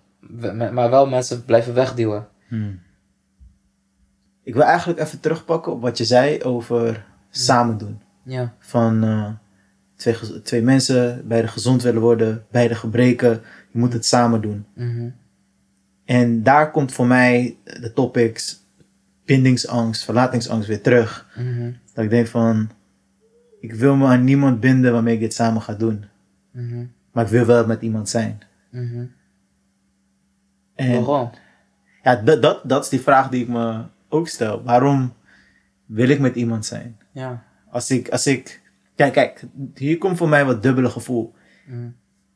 [0.72, 2.28] maar wel mensen blijven wegduwen.
[2.48, 2.80] Hmm.
[4.44, 8.02] Ik wil eigenlijk even terugpakken op wat je zei over samen doen.
[8.24, 8.54] Ja.
[8.60, 9.30] Van eh,
[9.98, 13.42] twee, twee mensen, beide gezond willen worden, beide gebreken.
[13.72, 14.66] Je moet het samen doen.
[14.74, 15.10] Mhm.
[16.06, 18.66] En daar komt voor mij de topics
[19.26, 21.28] bindingsangst, verlatingsangst weer terug.
[21.36, 21.72] Mhm.
[21.94, 22.70] Dat ik denk van,
[23.60, 26.06] ik wil me aan niemand binden waarmee ik dit samen ga doen.
[26.52, 26.86] Mhm.
[27.12, 28.40] Maar ik wil wel met iemand zijn.
[30.76, 31.30] En Waarom?
[32.04, 34.64] ja, dat, dat, dat is die vraag die ik me ook stel.
[34.64, 35.14] Waarom
[35.86, 36.98] wil ik met iemand zijn?
[37.12, 37.44] Ja.
[37.70, 38.62] Als ik, als ik,
[38.98, 39.44] kijk, kijk,
[39.76, 41.34] hier komt voor mij wat dubbele gevoel.
[41.66, 41.88] Mhm.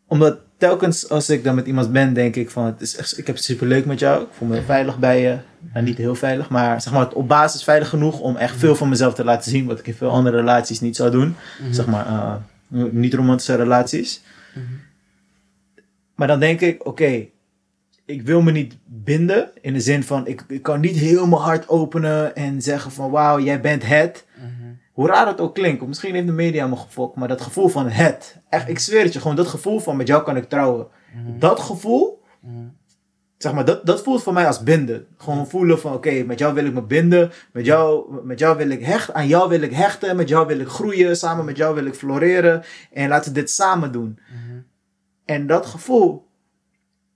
[0.07, 3.27] Omdat telkens als ik dan met iemand ben, denk ik van, het is echt, ik
[3.27, 4.23] heb het super leuk met jou.
[4.23, 5.37] Ik voel me veilig bij je.
[5.73, 8.89] Nou, niet heel veilig, maar zeg maar op basis veilig genoeg om echt veel van
[8.89, 9.65] mezelf te laten zien.
[9.65, 11.35] Wat ik in veel andere relaties niet zou doen.
[11.71, 12.35] Zeg maar, eh,
[12.91, 14.21] niet romantische relaties.
[16.15, 17.25] Maar dan denk ik, oké,
[18.05, 19.49] ik wil me niet binden.
[19.61, 23.11] In de zin van, ik, ik kan niet heel mijn hart openen en zeggen van,
[23.11, 24.25] wauw, jij bent het.
[25.01, 27.87] Hoe raar het ook klinkt, misschien heeft de media me gefokt, maar dat gevoel van
[27.87, 28.37] het.
[28.49, 30.87] Echt, ik zweer het je, gewoon dat gevoel van met jou kan ik trouwen.
[31.39, 32.21] Dat gevoel,
[33.37, 35.07] zeg maar, dat, dat voelt voor mij als binden.
[35.17, 37.31] Gewoon voelen van, oké, met jou wil ik me binden.
[37.53, 40.15] Met jou, met jou wil ik hechten, aan jou wil ik hechten.
[40.15, 42.63] Met jou wil ik groeien, samen met jou wil ik floreren.
[42.91, 44.19] En laten we dit samen doen.
[45.25, 46.27] En dat gevoel,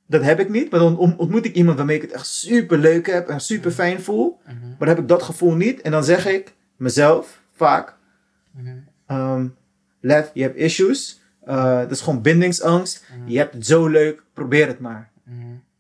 [0.08, 0.72] dat heb ik niet.
[0.72, 3.72] Maar dan ont- ontmoet ik iemand waarmee ik het echt super leuk heb en super
[3.72, 4.40] fijn voel.
[4.46, 5.82] Maar dan heb ik dat gevoel niet.
[5.82, 7.96] En dan zeg ik mezelf vaak:
[9.06, 9.48] ehm,
[10.00, 11.22] Lef, je hebt issues.
[11.44, 13.06] Eh, dat is gewoon bindingsangst.
[13.26, 15.10] Je hebt het zo leuk, probeer het maar.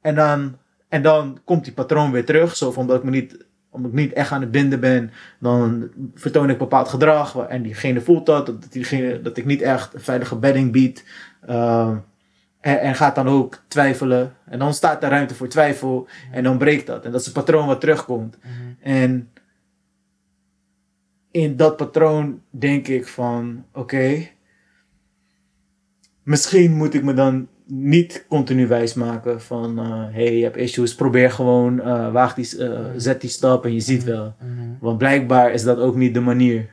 [0.01, 0.57] En, dan,
[0.89, 2.55] en dan komt die patroon weer terug.
[2.55, 5.89] Zo van omdat ik me niet omdat ik niet echt aan het binden ben, dan
[6.13, 7.37] vertoon ik bepaald gedrag.
[7.37, 11.05] En diegene voelt dat, dat, diegene, dat ik niet echt een veilige bedding bied.
[11.47, 11.95] Ehm,
[12.59, 14.33] en, en, gaat dan ook twijfelen.
[14.45, 16.07] En dan staat er ruimte voor twijfel.
[16.31, 17.05] En dan breekt dat.
[17.05, 18.37] En dat is een patroon wat terugkomt.
[18.41, 18.51] Mhm.
[18.93, 19.29] En
[21.35, 24.27] in dat patroon denk ik van, oké,
[26.23, 31.31] misschien moet ik me dan niet continu wijsmaken van, hé, hey, je hebt issues, probeer
[31.31, 34.35] gewoon, uh, waag die, uh, zet die stap en je ziet wel.
[34.39, 34.69] Mhm.
[34.79, 36.69] Want blijkbaar is dat ook niet de manier.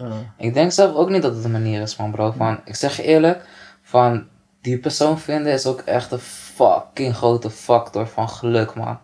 [0.00, 2.30] Uh, Ik denk zelf ook niet dat het de manier is, man, bro.
[2.30, 3.48] Van, ik zeg je eerlijk,
[3.82, 4.26] van
[4.60, 8.98] die persoon vinden is ook echt een fucking grote factor van geluk, man.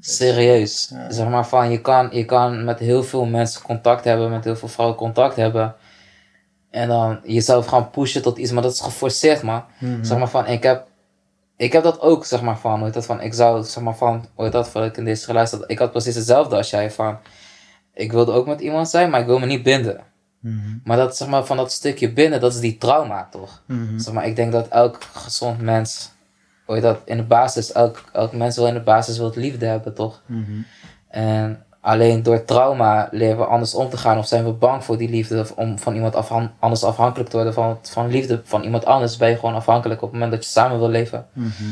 [0.00, 0.90] Serieus.
[0.92, 1.10] Ja.
[1.10, 4.56] Zeg maar van, je kan, je kan met heel veel mensen contact hebben, met heel
[4.56, 5.74] veel vrouwen contact hebben.
[6.70, 9.64] En dan jezelf gaan pushen tot iets, maar dat is geforceerd, man.
[9.78, 10.04] mhm.
[10.04, 10.86] Zeg maar van, ik heb,
[11.56, 14.26] ik heb dat ook, zeg maar van, hoe dat van, ik zou, zeg maar van,
[14.34, 17.18] hoe dat, voordat ik in deze relatie ik had precies hetzelfde als jij, van,
[17.94, 20.00] ik wilde ook met iemand zijn, maar ik wil me niet binden.
[20.40, 20.78] Mhm.
[20.84, 23.62] Maar dat, zeg maar, van dat stukje binnen, dat is die trauma, toch?
[23.66, 23.98] Mhm.
[23.98, 26.10] Zeg maar, ik denk dat elk gezond mens,
[26.68, 29.66] hoe je dat, in de basis, elk, elk mens wil in de basis wil liefde
[29.66, 30.22] hebben, toch?
[30.26, 30.60] Mhm.
[31.08, 34.96] En alleen door trauma leren we anders om te gaan of zijn we bang voor
[34.96, 38.62] die liefde of om van iemand afhan anders afhankelijk te worden van, van liefde van
[38.62, 41.26] iemand anders ben je gewoon afhankelijk op het moment dat je samen wil leven.
[41.32, 41.70] Mhm.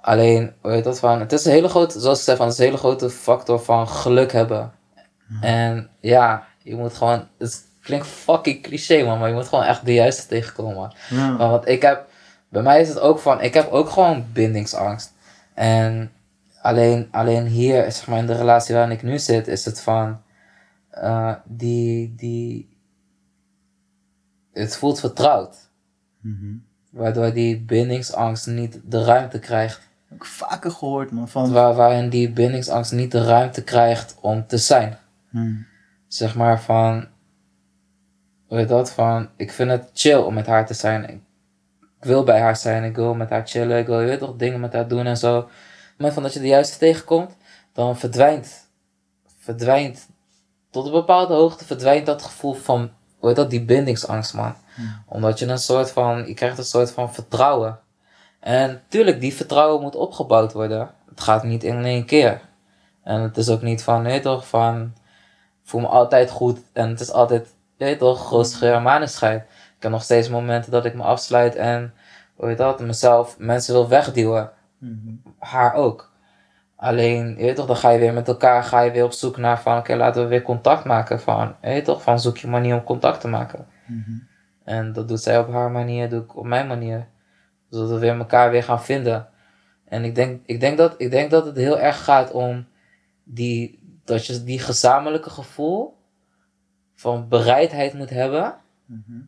[0.00, 2.60] Alleen, hoe dat van, het is een hele grote, zoals ik zei, van, het is
[2.60, 4.72] een hele grote factor van geluk hebben.
[5.40, 9.84] En ja, je moet gewoon, het klinkt fucking cliché man, maar je moet gewoon echt
[9.84, 10.92] de juiste tegenkomen man.
[11.08, 11.30] Ja.
[11.30, 12.08] Maar want ik heb,
[12.56, 15.12] bij mij is het ook van, ik heb ook gewoon bindingsangst.
[15.54, 16.12] En
[16.62, 20.22] alleen, alleen hier, zeg maar in de relatie waarin ik nu zit, is het van,
[20.90, 22.78] eh, die, die,
[24.52, 25.56] het voelt vertrouwd.
[26.20, 26.56] Mhm.
[26.90, 29.80] Waardoor die bindingsangst niet de ruimte krijgt.
[30.08, 31.28] Heb ik vaker gehoord, man.
[31.28, 34.98] Van, Waar, waarin die bindingsangst niet de ruimte krijgt om te zijn.
[35.30, 35.54] Mhm.
[36.06, 37.06] Zeg maar van,
[38.46, 41.24] hoe heet dat, van, ik vind het chill om met haar te zijn.
[42.06, 44.36] Ik wil bij haar zijn, ik wil met haar chillen, ik wil, je weet toch,
[44.36, 45.38] dingen met haar doen en zo.
[45.38, 47.36] Op het moment van dat je de juiste tegenkomt,
[47.72, 48.68] dan verdwijnt,
[49.38, 50.08] verdwijnt,
[50.70, 54.54] tot een bepaalde hoogte verdwijnt dat gevoel van, hoe heet dat, die bindingsangst, man.
[55.06, 57.78] Omdat je een soort van, je krijgt een soort van vertrouwen.
[58.40, 60.90] En tuurlijk, die vertrouwen moet opgebouwd worden.
[61.08, 62.40] Het gaat niet in één keer.
[63.02, 64.92] En het is ook niet van, nee toch, van,
[65.62, 66.58] ik voel me altijd goed.
[66.72, 68.82] En het is altijd, nee toch, groot scheur.
[69.76, 71.94] Ik heb nog steeds momenten dat ik me afsluit en,
[72.34, 74.50] hoe heet dat, mezelf, mensen wil wegduwen.
[74.78, 75.14] Mhm.
[75.38, 76.12] Haar ook.
[76.76, 79.36] Alleen, je weet toch, dan ga je weer met elkaar, ga je weer op zoek
[79.36, 81.20] naar van, oké, laten we weer contact maken.
[81.20, 83.66] Van, je weet toch, van zoek je manier om contact te maken.
[83.86, 84.18] Mhm.
[84.64, 87.06] En dat doet zij op haar manier, doe ik op mijn manier.
[87.70, 89.28] Zodat we weer elkaar weer gaan vinden.
[89.84, 92.66] En ik denk, ik denk, dat, ik denk dat het heel erg gaat om
[93.24, 95.96] die, dat je die gezamenlijke gevoel
[96.94, 98.54] van bereidheid moet hebben
[98.86, 99.20] Mhm.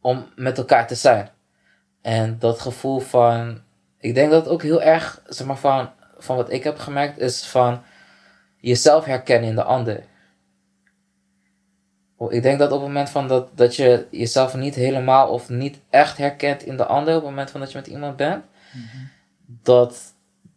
[0.00, 1.30] Om met elkaar te zijn.
[2.02, 3.60] En dat gevoel van,
[3.98, 7.18] ik denk dat het ook heel erg, zeg maar van, van wat ik heb gemerkt,
[7.18, 7.82] is van
[8.56, 10.08] jezelf herkennen in de ander.
[12.28, 15.80] Ik denk dat op het moment van dat, dat je jezelf niet helemaal of niet
[15.90, 18.44] echt herkent in de ander, op het moment van dat je met iemand bent,
[19.46, 20.14] dat,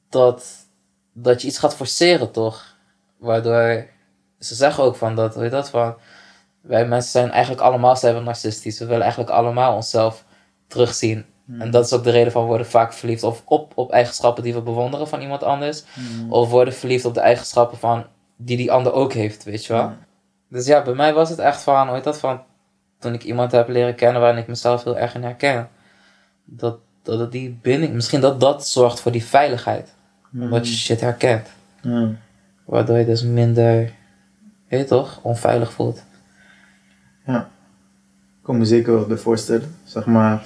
[0.10, 0.68] dat,
[1.14, 2.78] dat je iets gaat forceren, toch?
[3.18, 3.88] Waardoor
[4.40, 5.96] ze zeggen ook van dat, hoe je dat van,
[6.64, 8.80] wij mensen zijn eigenlijk allemaal narcistisch.
[8.80, 10.26] We willen eigenlijk allemaal onszelf
[10.68, 11.26] terugzien.
[11.60, 14.44] En dat is ook de reden van we worden vaak verliefd of op, op eigenschappen
[14.44, 15.84] die we bewonderen van iemand anders.
[16.30, 18.06] Of worden verliefd op de eigenschappen van
[18.38, 19.82] die die ander ook heeft, weet je wel.
[19.82, 19.98] Ja.
[20.50, 22.42] Dus ja, bij mij was het echt van, heet dat van,
[23.00, 25.70] toen ik iemand heb leren kennen waarin ik mezelf heel erg in herken.
[26.46, 29.94] Dat, dat die binding, misschien dat dat zorgt voor die veiligheid.
[30.34, 31.48] Omdat je shit herkent.
[32.66, 33.92] Waardoor je dus minder,
[34.68, 36.04] weet je toch, onveilig voelt.
[37.26, 37.50] Ja.
[38.40, 39.76] Ik kan me zeker wel bij voorstellen.
[39.84, 40.44] Zeg maar,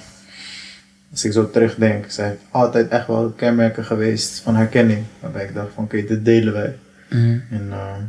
[1.11, 5.05] als ik zo terugdenk, zijn altijd echt wel kenmerken geweest van herkenning.
[5.19, 6.77] Waarbij ik dacht van oké, dit delen wij.
[7.09, 8.03] En ehm,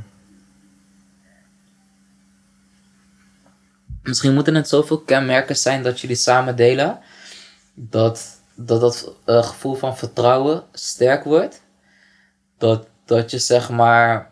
[4.03, 6.99] Misschien moeten het zoveel kenmerken zijn dat jullie samen delen.
[7.75, 11.63] Dat dat, dat eh, gevoel van vertrouwen sterk wordt.
[12.59, 14.31] Dat, dat je zeg maar.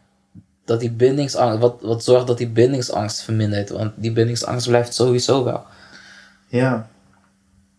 [0.67, 1.59] Dat die bindingsangst.
[1.61, 3.69] Wat, wat zorgt dat die bindingsangst vermindert.
[3.71, 5.65] Want die bindingsangst blijft sowieso wel.
[6.49, 6.89] ja.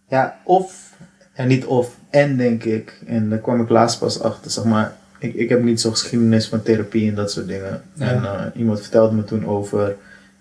[0.10, 0.94] Ja, of,
[1.34, 3.02] en niet of, en denk ik.
[3.06, 4.96] En daar kwam ik laatst pas achter, zeg maar.
[5.20, 7.82] Ik, ik heb niet zo'n geschiedenis van therapie en dat soort dingen.
[7.94, 8.06] Ja.
[8.12, 9.96] En eh, iemand vertelde me toen over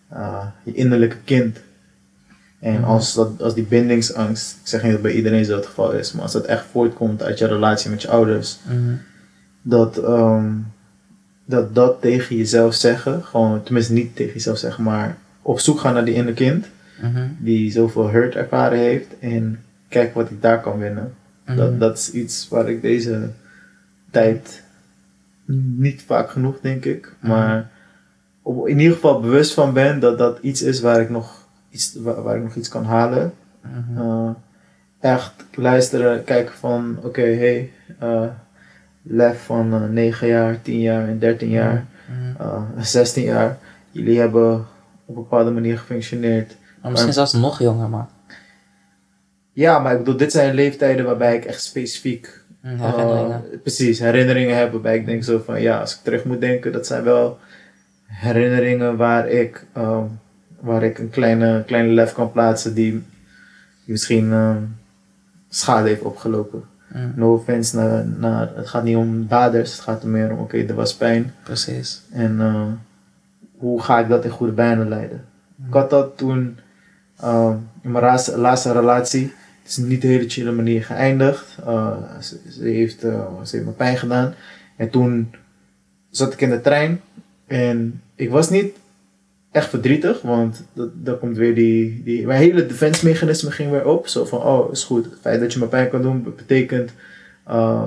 [0.09, 1.59] eh, je innerlijke kind.
[2.61, 2.85] En Mhm.
[2.85, 6.13] als, dat, als die bindingsangst, ik zeg niet dat bij iedereen zo het geval is,
[6.13, 8.59] maar als dat echt voortkomt uit je relatie met je ouders,
[9.63, 10.53] dat, ehm,
[11.47, 15.95] dat dat tegen jezelf zeggen, gewoon, tenminste niet tegen jezelf zeggen, maar op zoek gaan
[15.95, 16.67] naar die inner kind,
[17.03, 17.27] Mhm.
[17.39, 21.15] die zoveel hurt ervaren heeft en kijk wat ik daar kan winnen.
[21.47, 21.57] Mhm.
[21.57, 23.31] Dat, dat is iets waar ik deze
[24.11, 24.63] tijd
[25.77, 27.31] niet vaak genoeg, denk ik, Mhm.
[27.31, 27.71] maar
[28.43, 31.95] op, in ieder geval bewust van ben dat dat iets is waar ik nog iets,
[31.95, 33.33] waar, waar ik nog iets kan halen.
[33.97, 34.31] Uh,
[35.01, 38.25] echt luisteren, kijken van oké, hey, uh,
[39.09, 42.43] lef van uh, 9 jaar, 10 jaar en 13 jaar, Mhm.
[42.43, 43.59] uh, 16 jaar.
[43.91, 44.55] Jullie hebben
[45.05, 46.57] op een bepaalde manier gefunctioneerd.
[46.83, 48.09] Maar misschien zelfs nog jonger, man.
[49.53, 53.43] Ja, maar ik bedoel, dit zijn leeftijden waarbij ik echt specifiek Mhm, Herinneringen.
[53.53, 56.73] uh, precies, herinneringen heb waarbij ik denk zo van ja, als ik terug moet denken,
[56.73, 57.39] dat zijn wel
[58.07, 60.03] herinneringen waar ik, uh,
[60.61, 63.03] waar ik een kleine, kleine lef kan plaatsen die, die
[63.85, 64.57] misschien uh,
[65.49, 66.65] schade heeft opgelopen.
[66.89, 67.11] Mhm.
[67.15, 70.57] No offense naar, naar, het gaat niet om daders, het gaat er meer om oké,
[70.57, 71.33] er was pijn.
[71.43, 72.03] Precies.
[72.11, 72.67] En uh,
[73.59, 75.25] hoe ga ik dat in goede banen leiden?
[75.67, 76.59] Ik had dat toen
[77.25, 79.33] uh, in mijn laatste, laatste relatie.
[79.63, 81.57] Het is niet de hele chille manier geëindigd.
[81.67, 84.35] Uh, ze, ze, heeft, ze heeft me pijn gedaan.
[84.77, 85.35] En toen
[86.11, 87.01] zat ik in de trein.
[87.47, 88.77] En ik was niet
[89.57, 90.23] echt verdrietig.
[90.23, 92.27] Want dat, dat komt weer die, die...
[92.27, 94.09] Mijn hele defense mechanisme ging weer op.
[94.09, 95.05] Zo van, oh, is goed.
[95.05, 96.93] Het feit dat je me pijn kan doen, betekent...
[97.49, 97.83] Uh,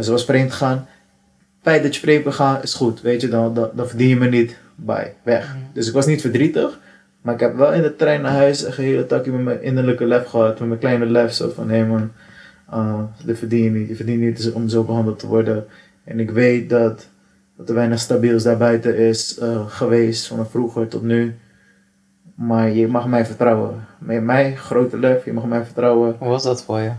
[0.00, 0.76] ze was vreemd gegaan.
[0.76, 3.00] Het feit dat je vreemd gaan, is goed.
[3.00, 4.56] Weet je, dan, dan, dan verdien je me niet.
[4.74, 5.48] Bye, weg.
[5.48, 5.64] Mhm.
[5.72, 6.80] Dus ik was niet verdrietig.
[7.22, 10.04] Maar ik heb wel in de trein naar huis een hele takje met mijn innerlijke
[10.04, 10.58] lef gehad.
[10.58, 11.32] Met mijn kleine lef.
[11.32, 12.10] Zo van, hé hey man,
[12.74, 13.88] uh, dit verdien je niet.
[13.88, 15.64] Je verdient niet om zo behandeld te worden.
[16.04, 17.08] En ik weet dat,
[17.62, 20.26] dat er weinig stabiels daarbuiten is uh, geweest.
[20.26, 21.34] Van vroeger tot nu.
[22.34, 23.84] Maar je mag mij vertrouwen.
[23.98, 26.16] Met mij, grote lef, je mag mij vertrouwen.
[26.18, 26.90] Hoe was dat voor je?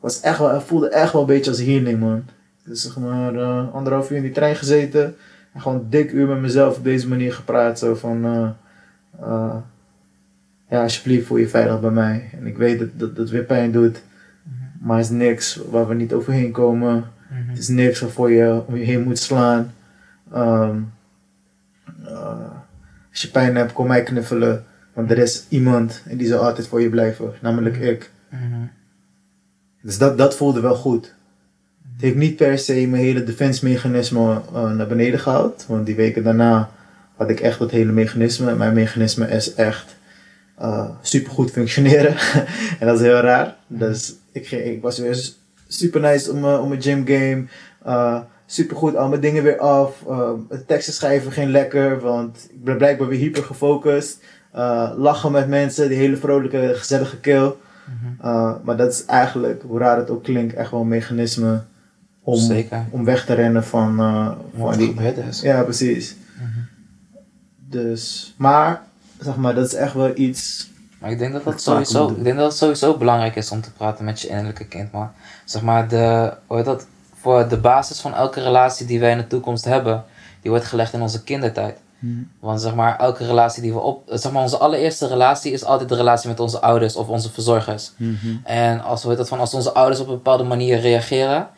[0.00, 2.24] Was echt wel, het voelde echt wel een beetje als healing man.
[2.64, 5.16] Dus zeg maar uh, anderhalf uur in die trein gezeten.
[5.52, 7.78] En gewoon dik uur met mezelf op deze manier gepraat.
[7.78, 8.24] Zo van...
[9.20, 9.56] Uh,
[10.70, 12.30] ja, alsjeblieft voel je veilig bij mij.
[12.32, 14.02] En ik weet dat dat, dat weer pijn doet.
[14.42, 14.68] Mm-hmm.
[14.80, 16.94] Maar het is niks waar we niet overheen komen.
[17.30, 17.48] Mm-hmm.
[17.48, 19.72] Het is niks waarvoor je om je heen moet slaan.
[20.34, 20.92] Um,
[22.02, 22.50] uh,
[23.10, 24.64] als je pijn hebt, kom mij knuffelen.
[24.92, 27.32] Want er is iemand en die zal altijd voor je blijven.
[27.40, 28.10] Namelijk ik.
[28.30, 28.70] Mm-hmm.
[29.82, 31.14] Dus dat, dat voelde wel goed.
[31.92, 35.64] Het heeft niet per se mijn hele defense mechanisme uh, naar beneden gehaald.
[35.68, 36.70] Want die weken daarna
[37.16, 38.54] had ik echt dat hele mechanisme.
[38.54, 39.96] Mijn mechanisme is echt
[40.60, 42.16] uh, super goed functioneren.
[42.80, 43.56] en dat is heel raar.
[43.66, 45.30] Dus ik, ik was weer
[45.68, 47.44] super nice om, uh, om mijn gym game.
[48.48, 50.04] Uh, super goed, al mijn dingen weer af.
[50.08, 50.30] Uh,
[50.66, 54.22] teksten schrijven ging lekker, want ik ben blijkbaar weer hyper gefocust.
[54.54, 57.52] Uh, lachen met mensen, die hele vrolijke, gezellige kill.
[58.24, 61.62] Uh, maar dat is eigenlijk, hoe raar het ook klinkt, echt wel een mechanisme
[62.22, 62.84] om, Zeker.
[62.90, 65.14] om weg te rennen van, uh, Wat van die.
[65.28, 65.40] is.
[65.40, 66.16] Ja, precies.
[66.36, 66.60] Mhm.
[67.56, 68.82] Dus, maar,
[69.18, 70.70] zeg maar, dat is echt wel iets.
[70.98, 73.72] Maar ik denk dat dat sowieso, ik denk dat het sowieso belangrijk is om te
[73.72, 75.10] praten met je innerlijke kind, man.
[75.44, 76.86] Zeg maar, de, hoe heet dat,
[77.20, 80.04] voor de basis van elke relatie die wij in de toekomst hebben,
[80.40, 81.78] die wordt gelegd in onze kindertijd.
[82.40, 84.02] Want zeg maar, elke relatie die we op...
[84.06, 87.92] Zeg maar, onze allereerste relatie is altijd de relatie met onze ouders of onze verzorgers.
[88.44, 91.48] En als, heet dat, van, als onze ouders op een bepaalde manier reageren...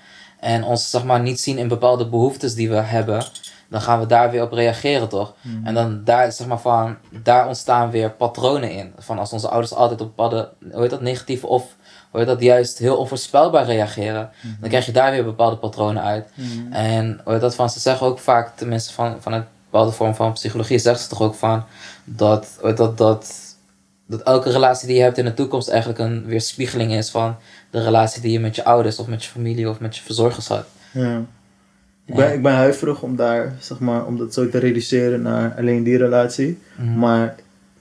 [0.40, 3.25] en ons zeg maar, niet zien in bepaalde behoeftes die we hebben...
[3.68, 5.35] dan gaan we daar weer op reageren, toch?
[5.64, 8.92] En dan daar, zeg maar, van, daar ontstaan weer patronen in.
[8.99, 10.49] Van als onze ouders altijd op bepaalde...
[10.73, 11.77] Hoe heet dat, negatieve of...
[12.12, 14.31] Heet dat, juist heel onvoorspelbaar reageren...
[14.61, 16.29] dan krijg je daar weer bepaalde patronen uit.
[16.70, 20.14] En hoe heet dat, van, ze zeggen ook vaak, tenminste van, van het bepaalde vorm
[20.14, 21.64] van psychologie zegt ze toch ook van
[22.05, 23.35] dat, dat, dat,
[24.07, 27.37] dat elke relatie die je hebt in de toekomst eigenlijk een weerspiegeling is van
[27.70, 30.49] de relatie die je met je ouders of met je familie of met je verzorgers
[30.49, 30.64] had.
[30.92, 31.23] Ja.
[32.07, 35.55] Ik ben, ik ben huiverig om daar, zeg maar, om dat zo te reduceren naar
[35.59, 36.59] alleen die relatie.
[36.96, 37.35] Maar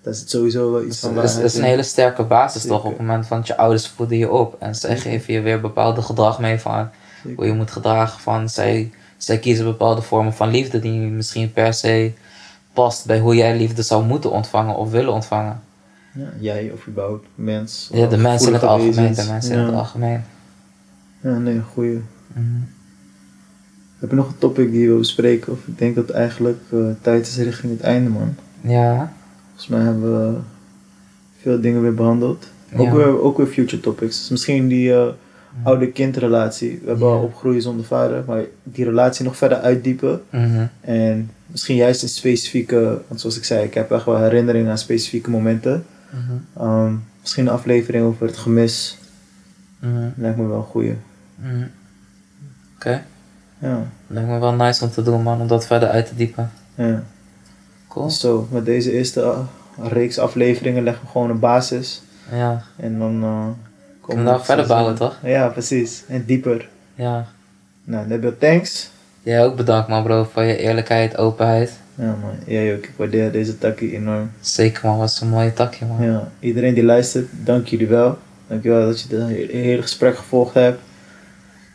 [0.09, 2.83] dat is het sowieso wel iets van is, het is een hele sterke basis toch
[2.83, 5.61] op het moment van dat je ouders voeden je op en zij geven je weer
[5.61, 6.89] bepaalde gedrag mee van
[7.23, 7.37] Zeker.
[7.37, 11.73] hoe je moet gedragen van zij, zij kiezen bepaalde vormen van liefde die misschien per
[11.73, 12.11] se
[12.73, 15.61] past bij hoe jij liefde zou moeten ontvangen of willen ontvangen.
[16.13, 17.89] Ja, jij of überhaupt mens.
[17.93, 20.23] Ja, de mensen in het algemeen, de mensen in het algemeen.
[21.21, 22.01] Ja, nee, goeie.
[22.27, 22.43] Mhm.
[23.99, 25.51] Heb je nog een topic die je wil bespreken?
[25.51, 28.35] Of ik denk dat eigenlijk eh, tijd is richting het einde, man.
[28.61, 29.13] Ja,
[29.59, 30.39] Volgens mij hebben we
[31.41, 32.47] veel dingen weer behandeld.
[32.75, 32.93] Ook, Ja.
[32.93, 34.17] weer, ook weer future topics.
[34.19, 35.07] Dus misschien die eh,
[35.63, 36.79] oude-kindrelatie.
[36.83, 37.13] We hebben Ja.
[37.13, 40.21] al opgroeien zonder vader, maar die relatie nog verder uitdiepen.
[40.29, 40.65] Mhm.
[40.81, 44.77] En misschien juist in specifieke, want zoals ik zei, ik heb echt wel herinneringen aan
[44.77, 45.85] specifieke momenten.
[46.09, 46.63] Mhm.
[46.65, 48.97] Ehm, misschien een aflevering over het gemis.
[49.79, 50.09] Mhm.
[50.15, 50.95] Lijkt me wel een goeie.
[51.35, 51.63] Mhm.
[52.75, 53.03] Oké.
[53.59, 56.51] Ja, Lijkt me wel nice om te doen, man, om dat verder uit te diepen.
[56.75, 57.03] ja.
[57.89, 58.09] Cool.
[58.09, 59.39] Zo, met deze eerste uh,
[59.87, 62.01] reeks afleveringen leggen we gewoon een basis.
[62.31, 63.45] Ja, En dan uh,
[64.01, 65.17] kunnen we daar verder bouwen, toch?
[65.23, 66.03] Ja, precies.
[66.07, 66.69] En dieper.
[66.95, 67.25] Ja.
[67.83, 68.89] Nou, Nabil, thanks.
[69.23, 71.71] Jij ook bedankt, man, bro, voor je eerlijkheid, openheid.
[71.95, 72.83] Ja man, jij ook.
[72.83, 74.31] Ik waardeer deze takkie enorm.
[74.39, 76.05] Zeker, man, was een mooie takje, man.
[76.05, 78.17] Ja, iedereen die luistert, dank jullie wel.
[78.47, 80.79] Dank je wel dat je het hele gesprek gevolgd hebt.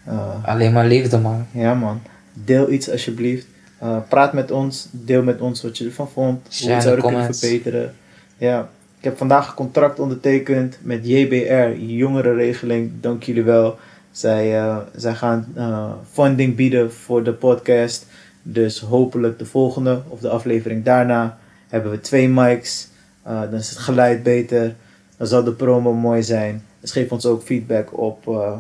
[0.09, 1.47] Uh, Alleen maar liefde, man.
[1.51, 2.03] ja man,
[2.33, 3.47] deel iets alsjeblieft.
[3.85, 6.43] Uh, praat met ons, deel met ons wat je ervan vond.
[6.43, 7.95] Hoe Share we zouden de kunnen verbeteren.
[8.37, 8.69] Ja,
[8.99, 12.93] ik heb vandaag een contract ondertekend met JBR, jongerenregeling.
[13.01, 13.79] Dank jullie wel.
[14.11, 18.07] Zij, eh, zij gaan eh, funding bieden voor de podcast.
[18.43, 22.89] Dus hopelijk de volgende of de aflevering daarna hebben we twee mics.
[23.23, 24.75] Eh, dan is het geluid beter.
[25.17, 26.65] Dan zal de promo mooi zijn.
[26.81, 28.57] Dus geef ons ook feedback op, eh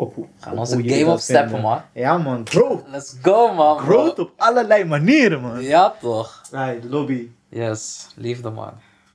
[0.00, 1.82] op hoe Gaan op onze hoe game opsteppen, man.
[1.92, 2.82] Ja man, growth.
[2.90, 3.78] Let's go, man.
[3.78, 5.62] Growth op allerlei manieren man.
[5.62, 6.42] Ja, toch?
[6.50, 7.30] Right, lobby.
[7.48, 8.72] Yes, liefde, man.